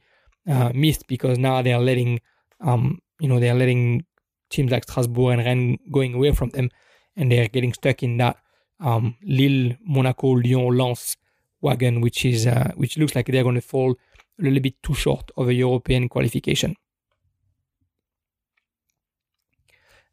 uh, 0.50 0.72
missed 0.74 1.06
because 1.08 1.38
now 1.38 1.62
they 1.62 1.74
are 1.74 1.82
letting 1.82 2.22
um, 2.62 3.00
you 3.20 3.28
know 3.28 3.40
they 3.40 3.50
are 3.50 3.60
letting 3.60 4.06
teams 4.50 4.72
like 4.72 4.84
Strasbourg 4.84 5.34
and 5.34 5.46
Rennes 5.46 5.80
going 5.92 6.14
away 6.14 6.32
from 6.32 6.50
them 6.50 6.70
and 7.18 7.30
they're 7.30 7.50
getting 7.50 7.74
stuck 7.74 8.04
in 8.04 8.18
that 8.18 8.38
um, 8.80 9.16
Lille, 9.24 9.76
Monaco, 9.86 10.28
Lyon, 10.34 10.78
Lens 10.78 11.18
wagon, 11.66 12.02
which 12.02 12.26
is 12.26 12.48
uh, 12.48 12.72
which 12.76 12.98
looks 12.98 13.16
like 13.16 13.28
they're 13.28 13.44
going 13.50 13.62
to 13.64 13.70
fall 13.74 13.92
a 14.40 14.44
little 14.44 14.62
bit 14.68 14.76
too 14.84 14.94
short 14.94 15.32
of 15.38 15.48
a 15.48 15.54
European 15.54 16.10
qualification. 16.10 16.76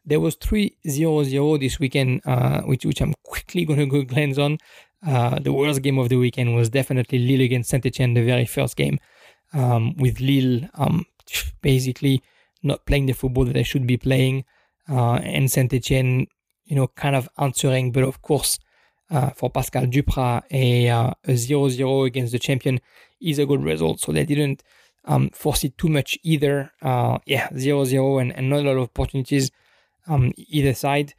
There 0.05 0.19
was 0.19 0.37
3-0-0 0.37 1.61
this 1.61 1.79
weekend, 1.79 2.23
uh, 2.25 2.63
which 2.63 2.85
which 2.85 3.01
I'm 3.01 3.15
quickly 3.23 3.65
going 3.65 3.79
to 3.79 3.87
go 3.87 4.03
glance 4.03 4.39
on. 4.39 4.59
Uh, 5.07 5.39
the 5.39 5.53
worst 5.53 5.83
game 5.83 5.99
of 5.99 6.09
the 6.09 6.17
weekend 6.17 6.55
was 6.55 6.69
definitely 6.71 7.19
Lille 7.19 7.43
against 7.43 7.71
Saint 7.71 7.87
Etienne, 7.87 8.15
the 8.15 8.23
very 8.23 8.47
first 8.47 8.77
game, 8.77 8.99
um, 9.53 9.95
with 9.97 10.21
Lille 10.21 10.69
um, 10.75 11.05
basically 11.61 12.23
not 12.63 12.87
playing 12.87 13.07
the 13.07 13.13
football 13.13 13.45
that 13.45 13.55
they 13.55 13.65
should 13.65 13.87
be 13.87 13.97
playing, 13.97 14.45
uh, 14.89 15.15
and 15.15 15.51
Saint 15.51 15.73
Etienne 15.73 16.27
you 16.65 16.77
know, 16.77 16.89
kind 16.89 17.17
of 17.17 17.29
answering. 17.39 17.93
But 17.93 18.05
of 18.05 18.23
course, 18.23 18.59
uh, 19.13 19.31
for 19.31 19.51
Pascal 19.51 19.85
Dupraz, 19.85 20.43
a, 20.51 20.89
uh, 20.89 21.11
a 21.25 21.33
0-0 21.33 22.07
against 22.07 22.33
the 22.33 22.39
champion 22.39 22.81
is 23.21 23.39
a 23.39 23.47
good 23.47 23.63
result. 23.63 24.01
So 24.01 24.11
they 24.11 24.25
didn't 24.25 24.63
um, 25.05 25.29
force 25.31 25.65
it 25.65 25.77
too 25.77 25.89
much 25.89 26.19
either. 26.23 26.73
Uh, 26.81 27.19
yeah, 27.27 27.49
0-0 27.51 28.21
and, 28.21 28.33
and 28.33 28.49
not 28.49 28.61
a 28.61 28.63
lot 28.63 28.77
of 28.79 28.85
opportunities 28.85 29.51
um, 30.09 30.33
either 30.37 30.75
side. 30.75 31.15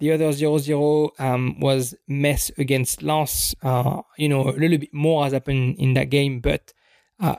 The 0.00 0.12
other 0.12 0.28
0-0 0.30 1.20
um, 1.20 1.58
was 1.60 1.94
Metz 2.06 2.50
against 2.58 3.02
Lens. 3.02 3.54
Uh, 3.62 4.02
you 4.16 4.28
know, 4.28 4.48
a 4.48 4.52
little 4.52 4.78
bit 4.78 4.92
more 4.92 5.24
has 5.24 5.32
happened 5.32 5.76
in 5.78 5.94
that 5.94 6.10
game, 6.10 6.40
but 6.40 6.72
uh, 7.20 7.36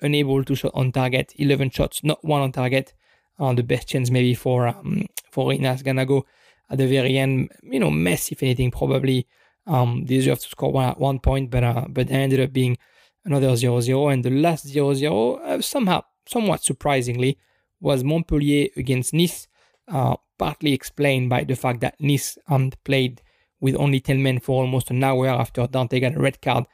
unable 0.00 0.44
to 0.44 0.54
shot 0.54 0.72
on 0.74 0.92
target, 0.92 1.32
11 1.36 1.70
shots, 1.70 2.02
not 2.04 2.24
one 2.24 2.42
on 2.42 2.52
target. 2.52 2.94
Uh, 3.38 3.52
the 3.52 3.62
best 3.62 3.88
chance 3.88 4.10
maybe 4.10 4.34
for 4.34 4.68
um, 4.68 5.06
for 5.30 5.52
Ignace 5.52 5.82
Ganago 5.82 6.22
at 6.70 6.78
the 6.78 6.86
very 6.86 7.18
end. 7.18 7.50
You 7.62 7.80
know, 7.80 7.90
Metz, 7.90 8.30
if 8.30 8.42
anything, 8.42 8.70
probably 8.70 9.26
um, 9.66 10.04
deserved 10.04 10.42
to 10.42 10.48
score 10.48 10.72
one 10.72 10.88
at 10.88 11.00
one 11.00 11.18
point, 11.18 11.50
but 11.50 11.64
uh, 11.64 11.86
but 11.88 12.10
ended 12.10 12.40
up 12.40 12.52
being 12.52 12.78
another 13.24 13.48
0-0. 13.48 14.12
And 14.12 14.24
the 14.24 14.30
last 14.30 14.66
0-0, 14.66 15.40
uh, 15.40 15.60
somehow, 15.60 16.02
somewhat 16.26 16.62
surprisingly, 16.62 17.38
was 17.80 18.04
Montpellier 18.04 18.68
against 18.76 19.14
Nice, 19.14 19.48
uh, 19.88 20.16
partly 20.38 20.72
explained 20.72 21.30
by 21.30 21.44
the 21.44 21.56
fact 21.56 21.80
that 21.80 21.96
Nice 22.00 22.38
um, 22.48 22.70
played 22.84 23.22
with 23.60 23.74
only 23.76 24.00
10 24.00 24.22
men 24.22 24.40
for 24.40 24.62
almost 24.62 24.90
an 24.90 25.02
hour 25.02 25.28
after 25.28 25.66
Dante 25.66 26.00
got 26.00 26.16
a 26.16 26.20
red 26.20 26.40
card 26.42 26.66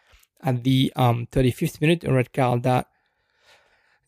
at 0.42 0.64
the 0.64 0.92
um, 0.96 1.26
35th 1.30 1.80
minute, 1.80 2.04
a 2.04 2.12
red 2.12 2.32
card 2.32 2.62
that 2.64 2.86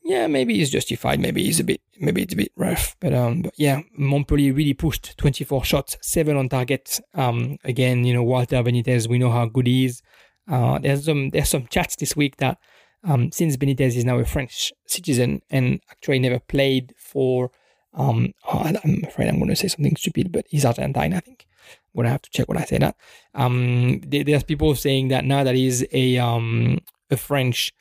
yeah, 0.05 0.27
maybe 0.27 0.55
he's 0.55 0.71
justified. 0.71 1.21
Maybe 1.21 1.45
he's 1.45 1.61
a 1.61 1.65
bit, 1.65 1.81
maybe 1.99 2.23
it's 2.23 2.35
a 2.35 2.37
bit 2.37 2.53
rough. 2.57 2.97
But 3.01 3.15
um, 3.15 3.43
but 3.43 3.55
yeah, 3.57 3.83
Montpellier 3.97 4.53
really 4.53 4.75
pushed 4.75 5.17
24 5.19 5.65
shots, 5.65 5.97
seven 6.03 6.37
on 6.37 6.49
target. 6.49 7.01
Um, 7.15 7.59
again, 7.65 8.05
you 8.05 8.15
know 8.15 8.23
Walter 8.23 8.63
Benitez, 8.63 9.09
we 9.09 9.19
know 9.19 9.31
how 9.31 9.47
good 9.47 9.67
he 9.67 9.87
is. 9.87 10.03
Uh, 10.51 10.79
there's 10.79 11.05
some 11.05 11.31
there's 11.31 11.49
some 11.49 11.67
chats 11.69 11.97
this 11.97 12.17
week 12.17 12.37
that 12.39 12.59
um, 13.05 13.31
since 13.33 13.57
Benitez 13.57 13.97
is 13.97 14.05
now 14.05 14.19
a 14.19 14.25
French 14.25 14.73
citizen 14.87 15.43
and 15.51 15.81
actually 15.91 16.19
never 16.19 16.39
played 16.39 16.95
for 16.97 17.51
um, 17.95 18.33
oh, 18.51 18.73
I'm 18.85 19.05
afraid 19.05 19.29
I'm 19.29 19.37
going 19.37 19.51
to 19.51 19.57
say 19.57 19.69
something 19.69 19.97
stupid, 19.97 20.33
but 20.33 20.47
he's 20.49 20.65
Argentine, 20.65 21.13
I 21.13 21.21
think. 21.21 21.47
I'm 21.95 21.99
going 21.99 22.07
to 22.07 22.11
have 22.11 22.23
to 22.23 22.31
check 22.31 22.49
what 22.49 22.59
I 22.59 22.65
say 22.65 22.79
that. 22.79 22.97
Um, 23.35 24.01
there's 24.07 24.45
people 24.45 24.75
saying 24.75 25.09
that 25.09 25.25
now 25.25 25.45
that 25.45 25.55
he's 25.55 25.85
a 25.93 26.19
um 26.19 26.79
a 27.11 27.17
French 27.17 27.73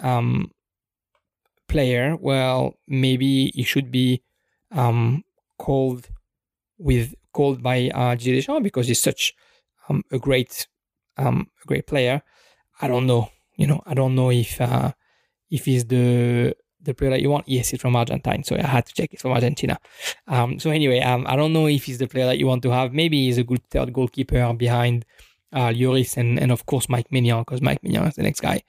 um 0.00 0.50
player, 1.68 2.16
well, 2.16 2.74
maybe 2.86 3.50
he 3.54 3.62
should 3.62 3.90
be 3.90 4.22
um, 4.72 5.24
called 5.58 6.08
with 6.78 7.14
called 7.32 7.62
by 7.62 7.90
uh, 7.94 8.14
Deschamps 8.16 8.62
because 8.62 8.88
he's 8.88 9.02
such 9.02 9.34
um, 9.88 10.02
a 10.10 10.18
great 10.18 10.66
um, 11.16 11.48
a 11.62 11.66
great 11.66 11.86
player. 11.86 12.22
I 12.80 12.88
don't 12.88 13.06
know, 13.06 13.30
you 13.56 13.66
know, 13.66 13.82
I 13.86 13.94
don't 13.94 14.14
know 14.14 14.30
if 14.30 14.60
uh, 14.60 14.92
if 15.50 15.64
he's 15.64 15.84
the 15.86 16.54
the 16.80 16.94
player 16.94 17.10
that 17.10 17.22
you 17.22 17.30
want. 17.30 17.48
Yes, 17.48 17.70
he's 17.70 17.80
from 17.80 17.96
Argentine, 17.96 18.44
so 18.44 18.56
I 18.56 18.62
had 18.62 18.86
to 18.86 18.94
check. 18.94 19.12
It's 19.12 19.22
from 19.22 19.32
Argentina. 19.32 19.78
Um, 20.28 20.58
so 20.58 20.70
anyway, 20.70 21.00
um, 21.00 21.26
I 21.28 21.36
don't 21.36 21.52
know 21.52 21.66
if 21.66 21.84
he's 21.84 21.98
the 21.98 22.06
player 22.06 22.26
that 22.26 22.38
you 22.38 22.46
want 22.46 22.62
to 22.62 22.70
have. 22.70 22.92
Maybe 22.92 23.24
he's 23.24 23.38
a 23.38 23.44
good 23.44 23.64
third 23.70 23.92
goalkeeper 23.92 24.52
behind 24.52 25.04
uh, 25.52 25.68
Lloris 25.68 26.16
and 26.16 26.38
and 26.38 26.52
of 26.52 26.66
course 26.66 26.88
Mike 26.88 27.10
Maignan 27.10 27.40
because 27.40 27.62
Mike 27.62 27.82
Maignan 27.82 28.08
is 28.08 28.16
the 28.16 28.22
next 28.22 28.40
guy. 28.40 28.62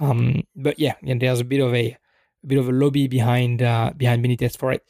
Um, 0.00 0.42
but 0.56 0.78
yeah, 0.78 0.94
yeah, 1.02 1.14
there's 1.18 1.40
a 1.40 1.44
bit 1.44 1.60
of 1.60 1.74
a 1.74 1.96
a 2.44 2.46
bit 2.46 2.58
of 2.58 2.68
a 2.68 2.72
lobby 2.72 3.08
behind 3.08 3.62
uh, 3.62 3.92
behind 3.96 4.24
Benitez 4.24 4.56
for 4.56 4.72
it. 4.72 4.82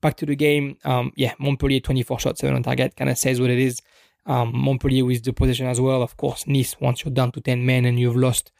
Back 0.00 0.16
to 0.18 0.26
the 0.26 0.36
game, 0.36 0.76
um, 0.84 1.12
yeah, 1.16 1.32
Montpellier 1.38 1.80
24 1.80 2.20
shots, 2.20 2.40
7 2.40 2.54
on 2.54 2.62
target, 2.62 2.94
kind 2.94 3.10
of 3.10 3.16
says 3.16 3.40
what 3.40 3.50
it 3.50 3.58
is. 3.58 3.80
Um, 4.26 4.52
Montpellier 4.54 5.04
with 5.04 5.24
the 5.24 5.32
possession 5.32 5.66
as 5.66 5.80
well. 5.80 6.02
Of 6.02 6.16
course, 6.16 6.46
Nice, 6.46 6.78
once 6.78 7.04
you're 7.04 7.14
down 7.14 7.32
to 7.32 7.40
10 7.40 7.64
men 7.64 7.86
and 7.86 7.98
you've 7.98 8.16
lost 8.16 8.52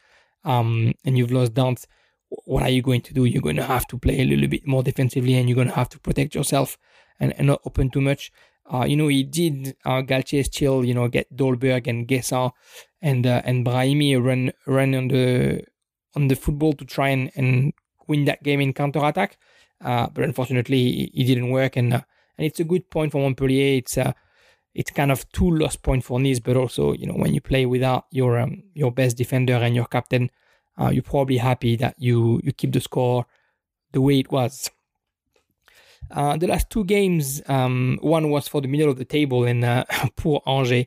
um, 0.43 0.93
and 1.03 1.17
you've 1.17 1.31
lost 1.31 1.53
Dante, 1.53 1.83
what 2.29 2.63
are 2.63 2.69
you 2.69 2.81
going 2.81 3.01
to 3.01 3.13
do? 3.13 3.25
You're 3.25 3.43
going 3.43 3.55
to 3.57 3.63
have 3.63 3.85
to 3.87 3.97
play 3.97 4.21
a 4.21 4.25
little 4.25 4.47
bit 4.47 4.67
more 4.67 4.83
defensively 4.83 5.35
and 5.35 5.47
you're 5.47 5.55
going 5.55 5.67
to 5.67 5.75
have 5.75 5.89
to 5.89 5.99
protect 5.99 6.33
yourself 6.33 6.77
and, 7.19 7.33
and 7.37 7.47
not 7.47 7.61
open 7.65 7.89
too 7.89 8.01
much. 8.01 8.31
Uh, 8.71 8.83
you 8.83 8.95
know, 8.95 9.07
he 9.07 9.23
did 9.23 9.75
uh, 9.85 10.01
Galtier 10.01 10.43
still, 10.43 10.83
you 10.83 10.95
know, 10.95 11.07
get 11.07 11.35
Dolberg 11.35 11.87
and 11.87 12.07
Gessar 12.07 12.51
and 13.01 13.27
uh, 13.27 13.43
and 13.45 13.63
Brahimi 13.63 14.19
run 14.21 14.51
run 14.65 14.95
on 14.95 15.09
the 15.09 15.63
on 16.15 16.27
the 16.27 16.35
football 16.35 16.73
to 16.73 16.85
try 16.85 17.09
and, 17.09 17.29
and 17.35 17.73
win 18.07 18.25
that 18.25 18.43
game 18.43 18.61
in 18.61 18.73
counter 18.73 19.03
attack. 19.03 19.37
Uh, 19.83 20.07
but 20.07 20.23
unfortunately, 20.23 21.11
it, 21.13 21.25
didn't 21.25 21.49
work, 21.49 21.75
and 21.75 21.93
uh, 21.93 22.01
and 22.37 22.47
it's 22.47 22.59
a 22.59 22.63
good 22.63 22.89
point 22.89 23.11
for 23.11 23.21
Montpellier. 23.21 23.77
It's 23.77 23.97
uh, 23.97 24.13
it's 24.73 24.91
kind 24.91 25.11
of 25.11 25.29
two 25.31 25.51
lost 25.51 25.81
points 25.81 26.07
for 26.07 26.19
Nice, 26.19 26.39
but 26.39 26.57
also, 26.57 26.93
you 26.93 27.07
know, 27.07 27.13
when 27.13 27.33
you 27.33 27.41
play 27.41 27.65
without 27.65 28.05
your 28.11 28.39
um, 28.39 28.63
your 28.73 28.91
best 28.91 29.17
defender 29.17 29.55
and 29.55 29.75
your 29.75 29.85
captain, 29.85 30.31
uh, 30.79 30.89
you're 30.89 31.03
probably 31.03 31.37
happy 31.37 31.75
that 31.75 31.95
you 31.97 32.39
you 32.43 32.53
keep 32.53 32.71
the 32.71 32.79
score 32.79 33.25
the 33.91 34.01
way 34.01 34.19
it 34.19 34.31
was. 34.31 34.71
Uh, 36.11 36.37
the 36.37 36.47
last 36.47 36.69
two 36.69 36.83
games, 36.83 37.41
um, 37.47 37.97
one 38.01 38.29
was 38.29 38.47
for 38.47 38.61
the 38.61 38.67
middle 38.67 38.89
of 38.89 38.97
the 38.97 39.05
table, 39.05 39.43
and 39.43 39.63
uh, 39.63 39.83
poor 40.15 40.41
Angers, 40.45 40.85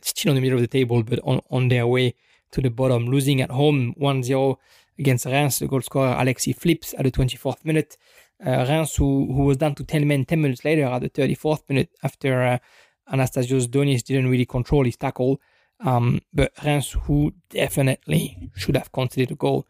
still 0.00 0.30
on 0.30 0.36
the 0.36 0.40
middle 0.40 0.56
of 0.56 0.62
the 0.62 0.66
table, 0.66 1.02
but 1.02 1.20
on, 1.22 1.40
on 1.50 1.68
their 1.68 1.86
way 1.86 2.14
to 2.52 2.60
the 2.60 2.70
bottom, 2.70 3.06
losing 3.06 3.40
at 3.40 3.50
home 3.50 3.94
1 3.96 4.22
0 4.22 4.58
against 4.98 5.26
Reims. 5.26 5.58
The 5.58 5.68
goal 5.68 5.82
scorer 5.82 6.16
Alexis 6.18 6.56
Flips 6.56 6.94
at 6.94 7.04
the 7.04 7.10
24th 7.10 7.64
minute. 7.64 7.96
Uh, 8.44 8.64
Reims, 8.68 8.94
who, 8.96 9.32
who 9.32 9.44
was 9.44 9.56
down 9.56 9.74
to 9.76 9.84
10 9.84 10.06
men 10.06 10.24
10 10.24 10.40
minutes 10.40 10.64
later 10.64 10.84
at 10.84 11.02
the 11.02 11.10
34th 11.10 11.68
minute 11.68 11.90
after 12.02 12.42
uh, 12.42 12.58
Anastasios 13.12 13.66
Donis 13.66 14.04
didn't 14.04 14.30
really 14.30 14.46
control 14.46 14.84
his 14.84 14.96
tackle. 14.96 15.40
Um, 15.80 16.20
but 16.32 16.52
Reims, 16.64 16.90
who 16.90 17.32
definitely 17.50 18.50
should 18.56 18.76
have 18.76 18.92
conceded 18.92 19.30
a 19.32 19.34
goal. 19.34 19.66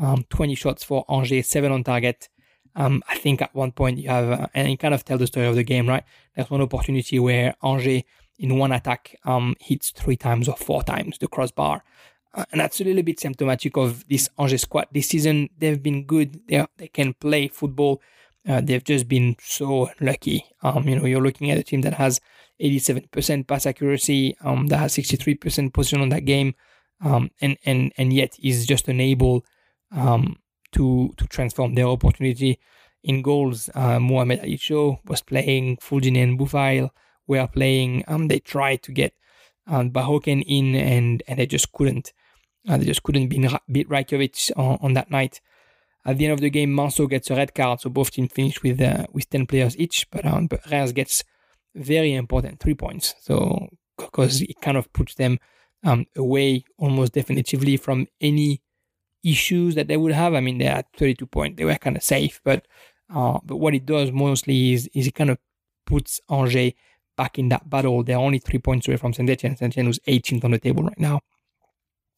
Um, 0.00 0.24
20 0.30 0.54
shots 0.54 0.84
for 0.84 1.04
Angers, 1.08 1.46
7 1.48 1.70
on 1.70 1.84
target. 1.84 2.28
Um, 2.74 3.02
I 3.08 3.16
think 3.18 3.42
at 3.42 3.54
one 3.54 3.72
point 3.72 3.98
you 3.98 4.08
have, 4.08 4.30
uh, 4.30 4.46
and 4.54 4.70
you 4.70 4.78
kind 4.78 4.94
of 4.94 5.04
tell 5.04 5.18
the 5.18 5.26
story 5.26 5.46
of 5.46 5.54
the 5.54 5.62
game, 5.62 5.88
right? 5.88 6.04
There's 6.34 6.50
one 6.50 6.62
opportunity 6.62 7.18
where 7.18 7.54
Angers, 7.62 8.02
in 8.38 8.58
one 8.58 8.72
attack, 8.72 9.16
um, 9.24 9.54
hits 9.60 9.90
three 9.90 10.16
times 10.16 10.48
or 10.48 10.56
four 10.56 10.82
times 10.82 11.18
the 11.18 11.28
crossbar. 11.28 11.84
Uh, 12.34 12.44
and 12.50 12.60
that's 12.60 12.80
a 12.80 12.84
little 12.84 13.02
bit 13.02 13.20
symptomatic 13.20 13.76
of 13.76 14.06
this 14.08 14.28
Angers 14.38 14.62
squad. 14.62 14.86
This 14.92 15.08
season, 15.08 15.50
they've 15.58 15.82
been 15.82 16.04
good. 16.04 16.40
They 16.48 16.64
they 16.76 16.88
can 16.88 17.14
play 17.14 17.48
football. 17.48 18.00
Uh, 18.48 18.60
they've 18.60 18.82
just 18.82 19.06
been 19.06 19.36
so 19.40 19.90
lucky. 20.00 20.44
Um, 20.62 20.88
you 20.88 20.98
know, 20.98 21.04
you're 21.04 21.22
looking 21.22 21.50
at 21.50 21.58
a 21.58 21.62
team 21.62 21.82
that 21.82 21.94
has 21.94 22.20
87% 22.60 23.46
pass 23.46 23.66
accuracy, 23.66 24.36
um, 24.42 24.66
that 24.68 24.78
has 24.78 24.94
63% 24.94 25.72
position 25.72 26.00
on 26.00 26.08
that 26.10 26.24
game, 26.24 26.54
um, 27.00 27.30
and 27.40 27.56
and 27.64 27.92
and 27.96 28.12
yet 28.12 28.36
is 28.42 28.66
just 28.66 28.88
unable 28.88 29.44
um, 29.90 30.36
to 30.72 31.12
to 31.16 31.26
transform 31.26 31.74
their 31.74 31.86
opportunity 31.86 32.58
in 33.02 33.22
goals. 33.22 33.68
Uh, 33.74 33.98
Mohamed-Ali 33.98 34.56
Cho 34.56 34.98
was 35.06 35.22
playing, 35.22 35.76
Fulgini 35.78 36.22
and 36.22 36.38
Boufal 36.38 36.90
were 37.26 37.46
playing. 37.46 38.04
Um, 38.06 38.28
they 38.28 38.38
tried 38.38 38.82
to 38.84 38.92
get 38.92 39.14
um, 39.66 39.90
Bahoken 39.90 40.42
in, 40.46 40.74
and 40.74 41.22
and 41.26 41.38
they 41.38 41.46
just 41.46 41.72
couldn't. 41.72 42.12
Uh, 42.68 42.76
they 42.76 42.84
just 42.84 43.02
couldn't 43.02 43.28
beat, 43.28 43.88
Rajkovic 43.88 44.52
on, 44.56 44.78
on, 44.80 44.92
that 44.94 45.10
night. 45.10 45.40
At 46.04 46.18
the 46.18 46.26
end 46.26 46.34
of 46.34 46.40
the 46.40 46.50
game, 46.50 46.74
Manso 46.74 47.06
gets 47.06 47.30
a 47.30 47.36
red 47.36 47.54
card, 47.54 47.80
so 47.80 47.90
both 47.90 48.10
teams 48.10 48.32
finish 48.32 48.62
with 48.62 48.80
uh, 48.80 49.06
with 49.12 49.28
ten 49.30 49.46
players 49.46 49.76
each. 49.78 50.08
But 50.10 50.24
um, 50.24 50.46
but 50.46 50.60
gets 50.94 51.24
very 51.74 52.14
important 52.14 52.60
three 52.60 52.74
points, 52.74 53.14
so 53.20 53.68
because 53.96 54.42
it 54.42 54.60
kind 54.60 54.76
of 54.76 54.92
puts 54.92 55.14
them 55.14 55.38
um, 55.84 56.06
away 56.16 56.64
almost 56.78 57.12
definitively 57.12 57.76
from 57.76 58.06
any 58.20 58.62
issues 59.24 59.74
that 59.74 59.88
they 59.88 59.96
would 59.96 60.12
have. 60.12 60.34
I 60.34 60.40
mean, 60.40 60.58
they 60.58 60.66
had 60.66 60.86
32 60.96 61.26
points; 61.26 61.56
they 61.56 61.64
were 61.64 61.76
kind 61.76 61.96
of 61.96 62.02
safe, 62.02 62.40
but 62.44 62.66
uh, 63.14 63.38
but 63.44 63.56
what 63.56 63.74
it 63.74 63.86
does 63.86 64.12
mostly 64.12 64.72
is 64.72 64.88
is 64.94 65.06
it 65.06 65.14
kind 65.14 65.30
of 65.30 65.38
puts 65.86 66.20
Angers 66.30 66.72
back 67.16 67.38
in 67.38 67.48
that 67.48 67.68
battle. 67.68 68.02
They're 68.02 68.16
only 68.16 68.38
three 68.38 68.58
points 68.58 68.88
away 68.88 68.96
from 68.96 69.12
Saint 69.12 69.30
Etienne. 69.30 69.56
Saint 69.56 69.72
Etienne 69.72 69.88
was 69.88 69.98
18th 70.00 70.44
on 70.44 70.52
the 70.52 70.58
table 70.58 70.84
right 70.84 70.98
now. 70.98 71.20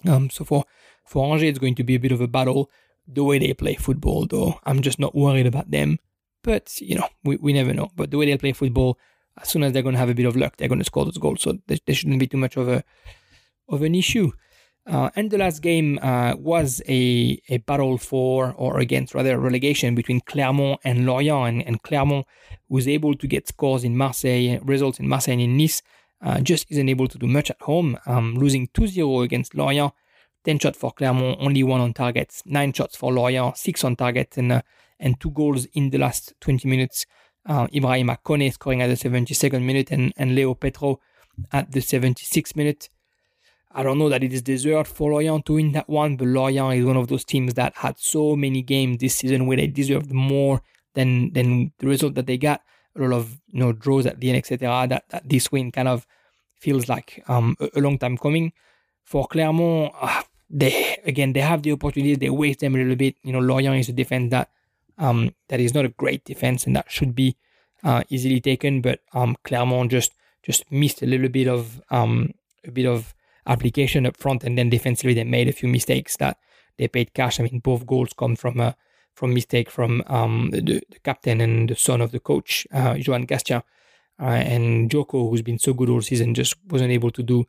Um, 0.07 0.31
so 0.31 0.45
for, 0.45 0.65
for 1.05 1.33
Angers, 1.33 1.51
it's 1.51 1.59
going 1.59 1.75
to 1.77 1.85
be 1.85 1.95
a 1.95 2.01
bit 2.01 2.13
of 2.13 2.21
a 2.21 2.29
battle 2.29 2.71
the 3.07 3.25
way 3.25 3.39
they 3.39 3.53
play 3.55 3.75
football, 3.75 4.27
though. 4.27 4.61
I'm 4.65 4.83
just 4.83 4.99
not 4.99 5.15
worried 5.15 5.47
about 5.47 5.71
them. 5.71 5.99
But, 6.43 6.81
you 6.81 6.97
know, 6.97 7.09
we, 7.25 7.37
we 7.37 7.53
never 7.53 7.73
know. 7.73 7.91
But 7.97 8.11
the 8.11 8.19
way 8.19 8.27
they 8.27 8.37
play 8.37 8.53
football, 8.53 8.99
as 9.41 9.49
soon 9.49 9.63
as 9.63 9.73
they're 9.73 9.83
going 9.83 9.95
to 9.95 9.99
have 9.99 10.11
a 10.11 10.15
bit 10.15 10.27
of 10.27 10.37
luck, 10.37 10.57
they're 10.57 10.69
going 10.69 10.79
to 10.79 10.85
score 10.85 11.05
those 11.05 11.19
goals. 11.19 11.43
So 11.43 11.59
there, 11.67 11.95
shouldn't 11.95 12.21
be 12.21 12.27
too 12.27 12.37
much 12.37 12.57
of 12.57 12.69
a 12.69 12.85
of 13.69 13.83
an 13.83 13.95
issue. 13.95 14.31
Uh, 14.87 15.09
and 15.17 15.31
the 15.31 15.39
last 15.39 15.63
game 15.63 15.99
uh, 16.03 16.35
was 16.37 16.83
a, 16.87 17.41
a 17.49 17.57
battle 17.59 17.97
for, 17.97 18.53
or 18.59 18.79
against 18.79 19.15
rather, 19.15 19.39
relegation 19.39 19.95
between 19.95 20.21
Clermont 20.21 20.79
and 20.85 21.07
Lorient. 21.07 21.49
And, 21.49 21.67
and 21.67 21.83
Clermont 21.83 22.27
was 22.69 22.87
able 22.87 23.15
to 23.15 23.27
get 23.27 23.49
scores 23.49 23.85
in 23.85 23.97
Marseille, 23.97 24.59
results 24.63 25.01
in 25.01 25.09
Marseille 25.09 25.33
and 25.33 25.43
in 25.43 25.57
Nice, 25.57 25.81
uh, 26.25 26.41
just 26.41 26.67
isn't 26.71 26.89
able 26.89 27.07
to 27.07 27.19
do 27.19 27.27
much 27.27 27.51
at 27.51 27.61
home, 27.63 27.99
um, 28.07 28.35
losing 28.35 28.69
2 28.75 28.87
0 28.87 29.21
against 29.21 29.55
Lorient. 29.55 29.93
10 30.45 30.59
shots 30.59 30.79
for 30.79 30.93
Clermont, 30.93 31.39
only 31.41 31.63
one 31.63 31.81
on 31.81 31.95
target, 31.95 32.43
9 32.45 32.73
shots 32.73 32.97
for 32.97 33.13
Lorient, 33.13 33.57
6 33.57 33.85
on 33.85 33.97
target, 33.97 34.37
and, 34.37 34.53
uh, 34.53 34.63
and 35.01 35.19
2 35.21 35.31
goals 35.31 35.67
in 35.73 35.91
the 35.91 35.99
last 35.99 36.35
20 36.41 36.69
minutes. 36.69 37.07
Uh, 37.47 37.67
Ibrahim 37.75 38.09
Kone 38.25 38.53
scoring 38.53 38.83
at 38.83 38.89
the 38.89 38.95
72nd 38.95 39.63
minute 39.63 39.91
and, 39.91 40.13
and 40.17 40.33
Léo 40.33 40.59
Pétrot 40.59 40.99
at 41.53 41.71
the 41.73 41.81
76th 41.81 42.57
minute. 42.57 42.89
I 43.73 43.83
don't 43.83 43.99
know 43.99 44.09
that 44.09 44.23
it 44.23 44.33
is 44.33 44.43
deserved 44.43 44.89
for 44.89 45.11
Lorient 45.11 45.47
to 45.47 45.55
win 45.55 45.73
that 45.73 45.89
one, 45.89 46.17
but 46.17 46.29
Lorient 46.29 46.79
is 46.79 46.85
one 46.85 46.97
of 46.97 47.09
those 47.09 47.25
teams 47.25 47.55
that 47.55 47.75
had 47.77 47.99
so 47.99 48.37
many 48.37 48.63
games 48.63 48.99
this 48.99 49.17
season 49.17 49.47
where 49.47 49.57
they 49.57 49.67
deserved 49.67 50.13
more 50.13 50.63
than 50.95 51.33
than 51.33 51.73
the 51.79 51.87
result 51.87 52.15
that 52.15 52.27
they 52.27 52.39
got. 52.39 52.61
A 52.97 53.01
lot 53.01 53.13
of 53.13 53.41
you 53.49 53.61
know 53.61 53.73
draws 53.73 54.07
at 54.07 54.21
the 54.21 54.29
end, 54.29 54.39
etc. 54.39 54.87
That, 54.89 55.05
that 55.09 55.29
this 55.29 55.51
win 55.51 55.73
kind 55.73 55.89
of 55.89 56.07
feels 56.65 56.89
like 56.89 57.23
um, 57.29 57.57
a, 57.61 57.81
long 57.81 57.99
time 57.99 58.17
coming. 58.17 58.53
For 59.05 59.27
Clermont, 59.27 59.93
uh, 60.01 60.23
they 60.49 60.99
again 61.05 61.33
they 61.35 61.41
have 61.41 61.63
the 61.63 61.73
opportunity, 61.73 62.17
they 62.17 62.31
waste 62.31 62.61
them 62.61 62.75
a 62.75 62.79
little 62.79 62.97
bit. 62.97 63.17
You 63.23 63.33
know, 63.33 63.41
Lorient 63.41 63.81
is 63.81 63.89
a 63.91 63.93
defense 63.93 64.31
that 64.31 64.49
um, 64.99 65.35
that 65.49 65.61
is 65.61 65.75
not 65.75 65.85
a 65.85 65.91
great 66.03 66.25
defense 66.25 66.67
and 66.67 66.75
that 66.77 66.91
should 66.91 67.15
be 67.15 67.37
uh, 67.83 68.03
easily 68.09 68.41
taken, 68.41 68.81
but 68.81 69.01
um, 69.13 69.37
Clermont 69.45 69.91
just 69.91 70.13
just 70.43 70.71
missed 70.71 71.03
a 71.03 71.07
little 71.07 71.29
bit 71.29 71.49
of 71.49 71.83
um, 71.91 72.31
a 72.67 72.71
bit 72.71 72.87
of 72.87 73.15
application 73.47 74.07
up 74.07 74.17
front, 74.17 74.45
and 74.45 74.57
then 74.57 74.71
defensively 74.71 75.15
they 75.15 75.25
made 75.25 75.49
a 75.49 75.53
few 75.53 75.69
mistakes 75.69 76.17
that 76.17 76.39
they 76.79 76.89
paid 76.89 77.13
cash. 77.15 77.39
I 77.39 77.45
mean, 77.45 77.61
both 77.61 77.87
goals 77.87 78.13
come 78.17 78.37
from 78.37 78.59
a 78.61 78.75
from 79.15 79.33
mistake 79.33 79.71
from 79.71 80.03
um, 80.07 80.51
the, 80.51 80.61
the, 80.61 80.99
captain 81.05 81.41
and 81.41 81.69
the 81.69 81.77
son 81.77 82.01
of 82.01 82.11
the 82.11 82.19
coach, 82.19 82.67
uh, 82.73 82.97
Johan 82.99 83.27
Gastien. 83.27 83.63
Uh, 84.21 84.27
and 84.27 84.91
Djoco, 84.91 85.29
who's 85.29 85.43
been 85.43 85.59
so 85.59 85.73
good 85.73 85.89
all 85.89 86.01
season, 86.01 86.35
just 86.35 86.55
wasn't 86.69 86.93
able 86.93 87.11
to 87.11 87.23
do 87.23 87.45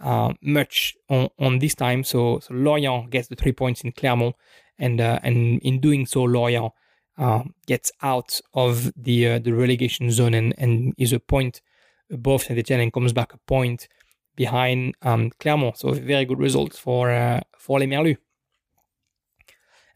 uh, 0.00 0.32
much 0.40 0.94
on, 1.08 1.28
on 1.38 1.58
this 1.58 1.74
time. 1.74 2.04
So, 2.04 2.38
so 2.40 2.54
Lorient 2.54 3.10
gets 3.10 3.28
the 3.28 3.36
three 3.36 3.52
points 3.52 3.82
in 3.82 3.92
Clermont, 3.92 4.36
and 4.78 5.00
uh, 5.00 5.18
and 5.22 5.60
in 5.60 5.80
doing 5.80 6.06
so, 6.06 6.22
Lorient 6.22 6.72
uh, 7.18 7.42
gets 7.66 7.92
out 8.02 8.40
of 8.54 8.92
the 8.96 9.28
uh, 9.28 9.38
the 9.38 9.52
relegation 9.52 10.10
zone 10.10 10.34
and, 10.34 10.54
and 10.58 10.94
is 10.98 11.12
a 11.12 11.20
point 11.20 11.60
above 12.10 12.42
Saint 12.42 12.58
Etienne 12.58 12.80
and 12.80 12.92
comes 12.92 13.12
back 13.12 13.32
a 13.32 13.38
point 13.38 13.88
behind 14.36 14.94
um, 15.02 15.30
Clermont. 15.40 15.78
So 15.78 15.92
very 15.92 16.24
good 16.24 16.38
results 16.38 16.78
for 16.78 17.10
uh, 17.10 17.40
for 17.58 17.78
les 17.78 17.86
Merlus. 17.86 18.16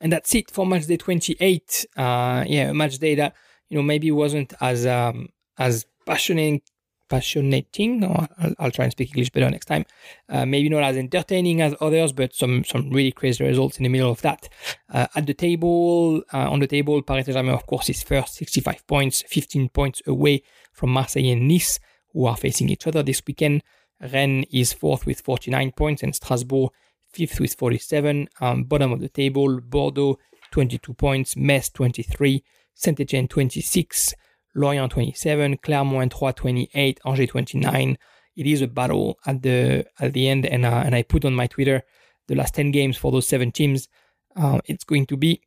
And 0.00 0.12
that's 0.12 0.32
it 0.34 0.50
for 0.50 0.64
match 0.64 0.86
day 0.86 0.96
28. 0.96 1.86
Uh, 1.96 2.44
yeah, 2.46 2.70
a 2.70 2.74
match 2.74 2.98
day 2.98 3.16
that 3.16 3.34
you 3.68 3.76
know 3.76 3.82
maybe 3.82 4.10
wasn't 4.10 4.54
as 4.60 4.86
um, 4.86 5.28
as 5.58 5.86
passionate 6.08 6.62
passionating. 7.08 8.04
Or 8.04 8.28
I'll, 8.38 8.54
I'll, 8.58 8.70
try 8.70 8.84
and 8.84 8.92
speak 8.92 9.10
English 9.10 9.30
better 9.30 9.50
next 9.50 9.66
time. 9.66 9.84
Uh, 10.28 10.46
maybe 10.46 10.68
not 10.68 10.82
as 10.82 10.96
entertaining 10.96 11.60
as 11.60 11.74
others, 11.80 12.12
but 12.12 12.34
some 12.34 12.64
some 12.64 12.90
really 12.90 13.12
crazy 13.12 13.44
results 13.44 13.78
in 13.78 13.84
the 13.84 13.88
middle 13.88 14.10
of 14.10 14.22
that. 14.22 14.48
Uh, 14.92 15.06
at 15.14 15.26
the 15.26 15.34
table, 15.34 16.22
uh, 16.32 16.50
on 16.50 16.60
the 16.60 16.66
table, 16.66 17.02
Paris 17.02 17.26
Saint-Germain, 17.26 17.54
of 17.54 17.66
course, 17.66 17.88
is 17.90 18.02
first, 18.02 18.34
65 18.34 18.86
points, 18.86 19.22
15 19.22 19.68
points 19.70 20.02
away 20.06 20.42
from 20.72 20.90
Marseille 20.90 21.32
and 21.32 21.48
Nice, 21.48 21.80
who 22.12 22.26
are 22.26 22.36
facing 22.36 22.68
each 22.68 22.86
other 22.86 23.02
this 23.02 23.22
weekend. 23.26 23.62
Rennes 24.00 24.46
is 24.52 24.72
fourth 24.72 25.06
with 25.06 25.20
49 25.20 25.72
points, 25.72 26.02
and 26.02 26.14
Strasbourg 26.14 26.70
fifth 27.10 27.40
with 27.40 27.54
47. 27.54 28.28
Um, 28.40 28.64
bottom 28.64 28.92
of 28.92 29.00
the 29.00 29.08
table, 29.08 29.60
Bordeaux 29.60 30.18
22 30.50 30.94
points, 30.94 31.36
Metz 31.36 31.68
23, 31.70 32.42
Saint 32.74 33.00
Etienne 33.00 33.28
26, 33.28 34.14
Lorient 34.58 34.92
27, 34.92 35.58
Clermont 35.58 36.02
and 36.02 36.10
Troyes 36.10 36.34
28, 36.34 37.00
Angers 37.06 37.28
29. 37.28 37.98
It 38.36 38.46
is 38.46 38.60
a 38.60 38.66
battle 38.68 39.18
at 39.26 39.42
the 39.42 39.86
at 39.98 40.12
the 40.12 40.28
end, 40.28 40.46
and 40.46 40.64
uh, 40.64 40.82
and 40.84 40.94
I 40.94 41.02
put 41.02 41.24
on 41.24 41.34
my 41.34 41.46
Twitter 41.46 41.82
the 42.28 42.34
last 42.34 42.54
10 42.54 42.70
games 42.70 42.96
for 42.96 43.10
those 43.10 43.26
seven 43.26 43.50
teams. 43.50 43.88
Uh, 44.36 44.60
it's 44.66 44.84
going 44.84 45.06
to 45.06 45.16
be 45.16 45.40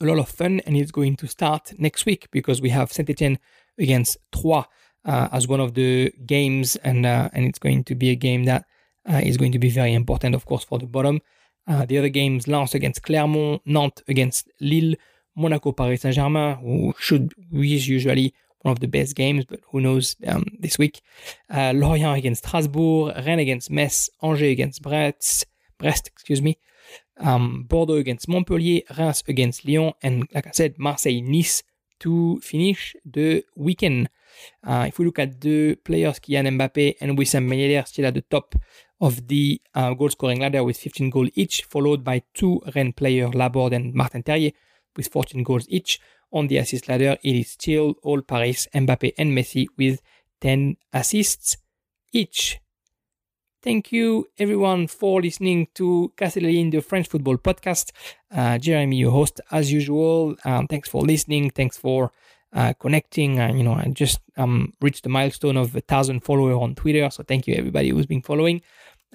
a 0.00 0.06
lot 0.06 0.18
of 0.18 0.28
fun, 0.28 0.60
and 0.60 0.76
it's 0.76 0.90
going 0.90 1.16
to 1.16 1.26
start 1.26 1.72
next 1.78 2.06
week 2.06 2.28
because 2.30 2.62
we 2.62 2.70
have 2.70 2.92
Saint 2.92 3.10
Etienne 3.10 3.38
against 3.78 4.16
Troyes 4.32 4.64
uh, 5.04 5.28
as 5.32 5.48
one 5.48 5.60
of 5.60 5.74
the 5.74 6.12
games, 6.26 6.76
and 6.76 7.04
uh, 7.04 7.28
and 7.32 7.44
it's 7.44 7.58
going 7.58 7.84
to 7.84 7.94
be 7.94 8.10
a 8.10 8.16
game 8.16 8.44
that 8.44 8.64
uh, 9.08 9.20
is 9.22 9.36
going 9.36 9.52
to 9.52 9.58
be 9.58 9.70
very 9.70 9.94
important, 9.94 10.34
of 10.34 10.46
course, 10.46 10.64
for 10.64 10.78
the 10.78 10.86
bottom. 10.86 11.20
The 11.66 11.98
other 11.98 12.08
games: 12.08 12.48
Lens 12.48 12.74
against 12.74 13.02
Clermont, 13.02 13.60
Nantes 13.66 14.02
against 14.08 14.48
Lille, 14.58 14.94
Monaco 15.38 15.72
Paris 15.72 16.02
Saint 16.02 16.14
Germain, 16.14 16.56
who 16.56 16.94
should 16.98 17.32
is 17.52 17.88
usually 17.88 18.34
one 18.62 18.72
of 18.72 18.80
the 18.80 18.88
best 18.88 19.14
games, 19.14 19.44
but 19.44 19.60
who 19.70 19.80
knows 19.80 20.16
um, 20.26 20.44
this 20.58 20.78
week. 20.78 21.00
Uh, 21.48 21.72
Lorient 21.74 22.18
against 22.18 22.44
Strasbourg, 22.44 23.14
Rennes 23.24 23.40
against 23.40 23.70
Metz, 23.70 24.10
Angers 24.22 24.52
against 24.52 24.82
Brest, 24.82 25.46
Brest, 25.78 26.08
excuse 26.08 26.42
me. 26.42 26.58
Um, 27.18 27.64
Bordeaux 27.68 27.94
against 27.94 28.28
Montpellier, 28.28 28.82
Reims 28.96 29.22
against 29.28 29.64
Lyon, 29.64 29.92
and 30.02 30.28
like 30.34 30.46
I 30.46 30.50
said, 30.52 30.74
Marseille 30.78 31.20
Nice 31.22 31.62
to 32.00 32.40
finish 32.40 32.94
the 33.04 33.44
weekend. 33.56 34.08
Uh, 34.64 34.86
if 34.88 34.98
we 34.98 35.04
look 35.04 35.18
at 35.18 35.40
the 35.40 35.74
players, 35.76 36.20
Kylian 36.20 36.56
Mbappe 36.56 36.96
and 37.00 37.18
Wissam 37.18 37.48
Ben 37.48 37.58
Yedder 37.58 37.86
still 37.86 38.06
at 38.06 38.14
the 38.14 38.22
top 38.22 38.54
of 39.00 39.26
the 39.28 39.60
uh, 39.74 39.94
goal 39.94 40.08
scoring 40.10 40.40
ladder 40.40 40.62
with 40.62 40.76
15 40.76 41.10
goals 41.10 41.30
each, 41.34 41.64
followed 41.64 42.04
by 42.04 42.22
two 42.34 42.60
Rennes 42.74 42.94
players, 42.94 43.34
Laborde 43.34 43.72
and 43.72 43.94
Martin 43.94 44.22
Terrier, 44.22 44.52
with 44.98 45.08
14 45.08 45.42
goals 45.42 45.64
each. 45.70 45.98
On 46.30 46.46
the 46.46 46.58
assist 46.58 46.90
ladder, 46.90 47.16
it 47.22 47.34
is 47.34 47.52
still 47.52 47.94
all 48.02 48.20
Paris, 48.20 48.68
Mbappe 48.74 49.14
and 49.16 49.30
Messi 49.30 49.66
with 49.78 50.02
10 50.42 50.76
assists 50.92 51.56
each. 52.12 52.58
Thank 53.62 53.92
you 53.92 54.28
everyone 54.38 54.86
for 54.88 55.22
listening 55.22 55.68
to 55.74 56.12
Castelli 56.16 56.70
the 56.70 56.80
French 56.80 57.08
Football 57.08 57.38
Podcast. 57.38 57.92
Uh, 58.30 58.58
Jeremy, 58.58 58.96
your 58.96 59.10
host, 59.10 59.40
as 59.50 59.72
usual. 59.72 60.36
Um, 60.44 60.68
thanks 60.68 60.88
for 60.88 61.02
listening. 61.02 61.50
Thanks 61.50 61.78
for 61.78 62.12
uh, 62.52 62.74
connecting. 62.74 63.40
Uh, 63.40 63.52
you 63.52 63.62
know, 63.62 63.74
I 63.74 63.90
just 63.92 64.20
um, 64.36 64.74
reached 64.80 65.02
the 65.04 65.08
milestone 65.08 65.56
of 65.56 65.74
a 65.74 65.80
thousand 65.80 66.20
followers 66.20 66.56
on 66.56 66.74
Twitter. 66.74 67.08
So 67.10 67.22
thank 67.22 67.46
you 67.46 67.54
everybody 67.54 67.88
who's 67.88 68.06
been 68.06 68.22
following. 68.22 68.62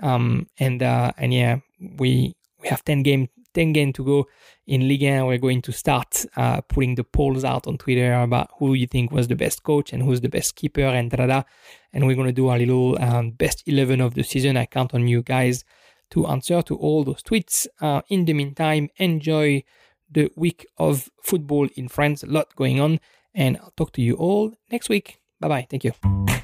Um, 0.02 0.48
and 0.60 0.82
uh, 0.82 1.12
and 1.17 1.34
yeah, 1.34 1.60
we 1.80 2.36
we 2.62 2.67
have 2.67 2.84
ten 2.84 3.04
game 3.04 3.30
10 3.54 3.74
game 3.74 3.93
to 3.93 4.04
go 4.04 4.28
in 4.67 4.88
Ligue 4.88 5.04
1. 5.04 5.26
We're 5.26 5.38
going 5.38 5.62
to 5.63 5.71
start 5.71 6.26
uh, 6.36 6.62
putting 6.62 6.95
the 6.95 7.04
polls 7.04 7.43
out 7.43 7.67
on 7.67 7.78
Twitter 7.78 8.13
about 8.13 8.49
who 8.60 8.73
you 8.73 8.88
think 8.88 9.12
was 9.12 9.28
the 9.28 9.36
best 9.36 9.63
coach 9.63 9.93
and 9.93 10.04
who's 10.04 10.21
the 10.21 10.30
best 10.30 10.56
keeper 10.56 10.82
and 10.82 11.10
da 11.12 11.26
da. 11.26 11.43
And 11.91 12.08
we're 12.08 12.15
going 12.15 12.28
to 12.28 12.34
do 12.34 12.47
our 12.49 12.58
little 12.58 13.02
um, 13.02 13.32
best 13.32 13.63
11 13.67 14.02
of 14.02 14.13
the 14.15 14.23
season. 14.23 14.58
I 14.58 14.65
count 14.65 14.93
on 14.93 15.08
you 15.08 15.21
guys 15.21 15.63
to 16.12 16.28
answer 16.28 16.62
to 16.62 16.76
all 16.76 17.04
those 17.04 17.23
tweets. 17.23 17.67
Uh, 17.82 18.02
in 18.10 18.26
the 18.26 18.34
meantime, 18.34 18.89
enjoy 18.97 19.63
the 20.10 20.32
week 20.36 20.65
of 20.78 21.10
football 21.21 21.67
in 21.76 21.88
France. 21.88 22.23
A 22.23 22.28
lot 22.28 22.56
going 22.56 22.80
on. 22.80 22.99
And 23.36 23.58
I'll 23.58 23.73
talk 23.76 23.91
to 23.93 24.02
you 24.02 24.15
all 24.15 24.54
next 24.71 24.89
week. 24.89 25.19
Bye 25.39 25.47
bye. 25.47 25.67
Thank 25.69 25.84
you. 25.84 26.43